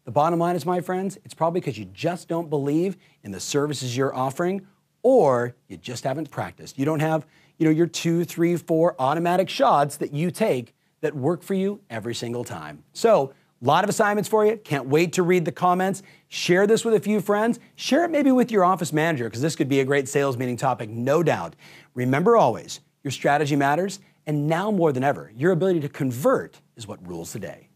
the 0.05 0.11
bottom 0.11 0.41
line 0.41 0.57
is, 0.57 0.67
my 0.67 0.81
friends, 0.81 1.17
it's 1.25 1.33
probably 1.33 1.61
because 1.61 1.79
you 1.79 1.85
just 1.85 2.27
don't 2.27 2.51
believe 2.51 2.97
in 3.23 3.31
the 3.31 3.39
services 3.39 3.97
you're 3.97 4.13
offering 4.13 4.67
or 5.05 5.55
you 5.69 5.77
just 5.77 6.03
haven't 6.03 6.29
practiced. 6.29 6.77
You 6.77 6.85
don't 6.85 6.99
have, 6.99 7.25
you 7.59 7.67
know, 7.67 7.71
your 7.71 7.87
two, 7.87 8.25
three, 8.25 8.57
four 8.57 8.97
automatic 8.99 9.49
shots 9.49 9.97
that 9.99 10.13
you 10.13 10.33
take 10.33 10.75
that 11.03 11.15
work 11.15 11.45
for 11.45 11.55
you 11.55 11.81
every 11.89 12.17
single 12.17 12.43
time. 12.43 12.83
So, 12.95 13.33
a 13.63 13.65
lot 13.65 13.85
of 13.85 13.91
assignments 13.91 14.29
for 14.29 14.45
you. 14.45 14.57
Can't 14.59 14.87
wait 14.87 15.15
to 15.15 15.23
read 15.23 15.45
the 15.45 15.53
comments. 15.53 16.03
Share 16.29 16.67
this 16.67 16.85
with 16.85 16.95
a 16.95 17.01
few 17.01 17.21
friends. 17.21 17.59
Share 17.75 18.05
it 18.05 18.11
maybe 18.11 18.31
with 18.31 18.51
your 18.51 18.65
office 18.65 18.93
manager 18.93 19.25
because 19.25 19.41
this 19.41 19.57
could 19.57 19.69
be 19.69 19.81
a 19.81 19.85
great 19.85 20.09
sales 20.09 20.37
meeting 20.37 20.57
topic, 20.57 20.91
no 20.91 21.23
doubt. 21.23 21.57
Remember 21.95 22.37
always, 22.37 22.81
your 23.03 23.11
strategy 23.11 23.57
matters, 23.57 24.01
and 24.27 24.47
now 24.47 24.71
more 24.71 24.93
than 24.93 25.05
ever, 25.05 25.33
your 25.35 25.53
ability 25.53 25.81
to 25.81 25.89
convert 25.89 26.61
is 26.77 26.87
what 26.87 27.07
rules 27.07 27.33
the 27.33 27.39
day. 27.39 27.69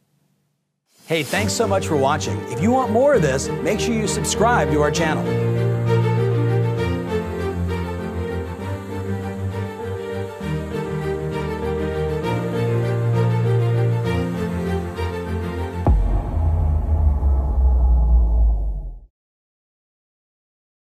Hey, 1.06 1.22
thanks 1.22 1.52
so 1.52 1.66
much 1.66 1.87
for 1.87 1.96
watching. 1.96 2.38
If 2.52 2.60
you 2.60 2.70
want 2.70 2.92
more 2.92 3.14
of 3.14 3.22
this, 3.22 3.49
make 3.49 3.80
sure 3.80 3.94
you 3.94 4.06
subscribe 4.06 4.70
to 4.70 4.80
our 4.82 4.90
channel. 4.90 5.60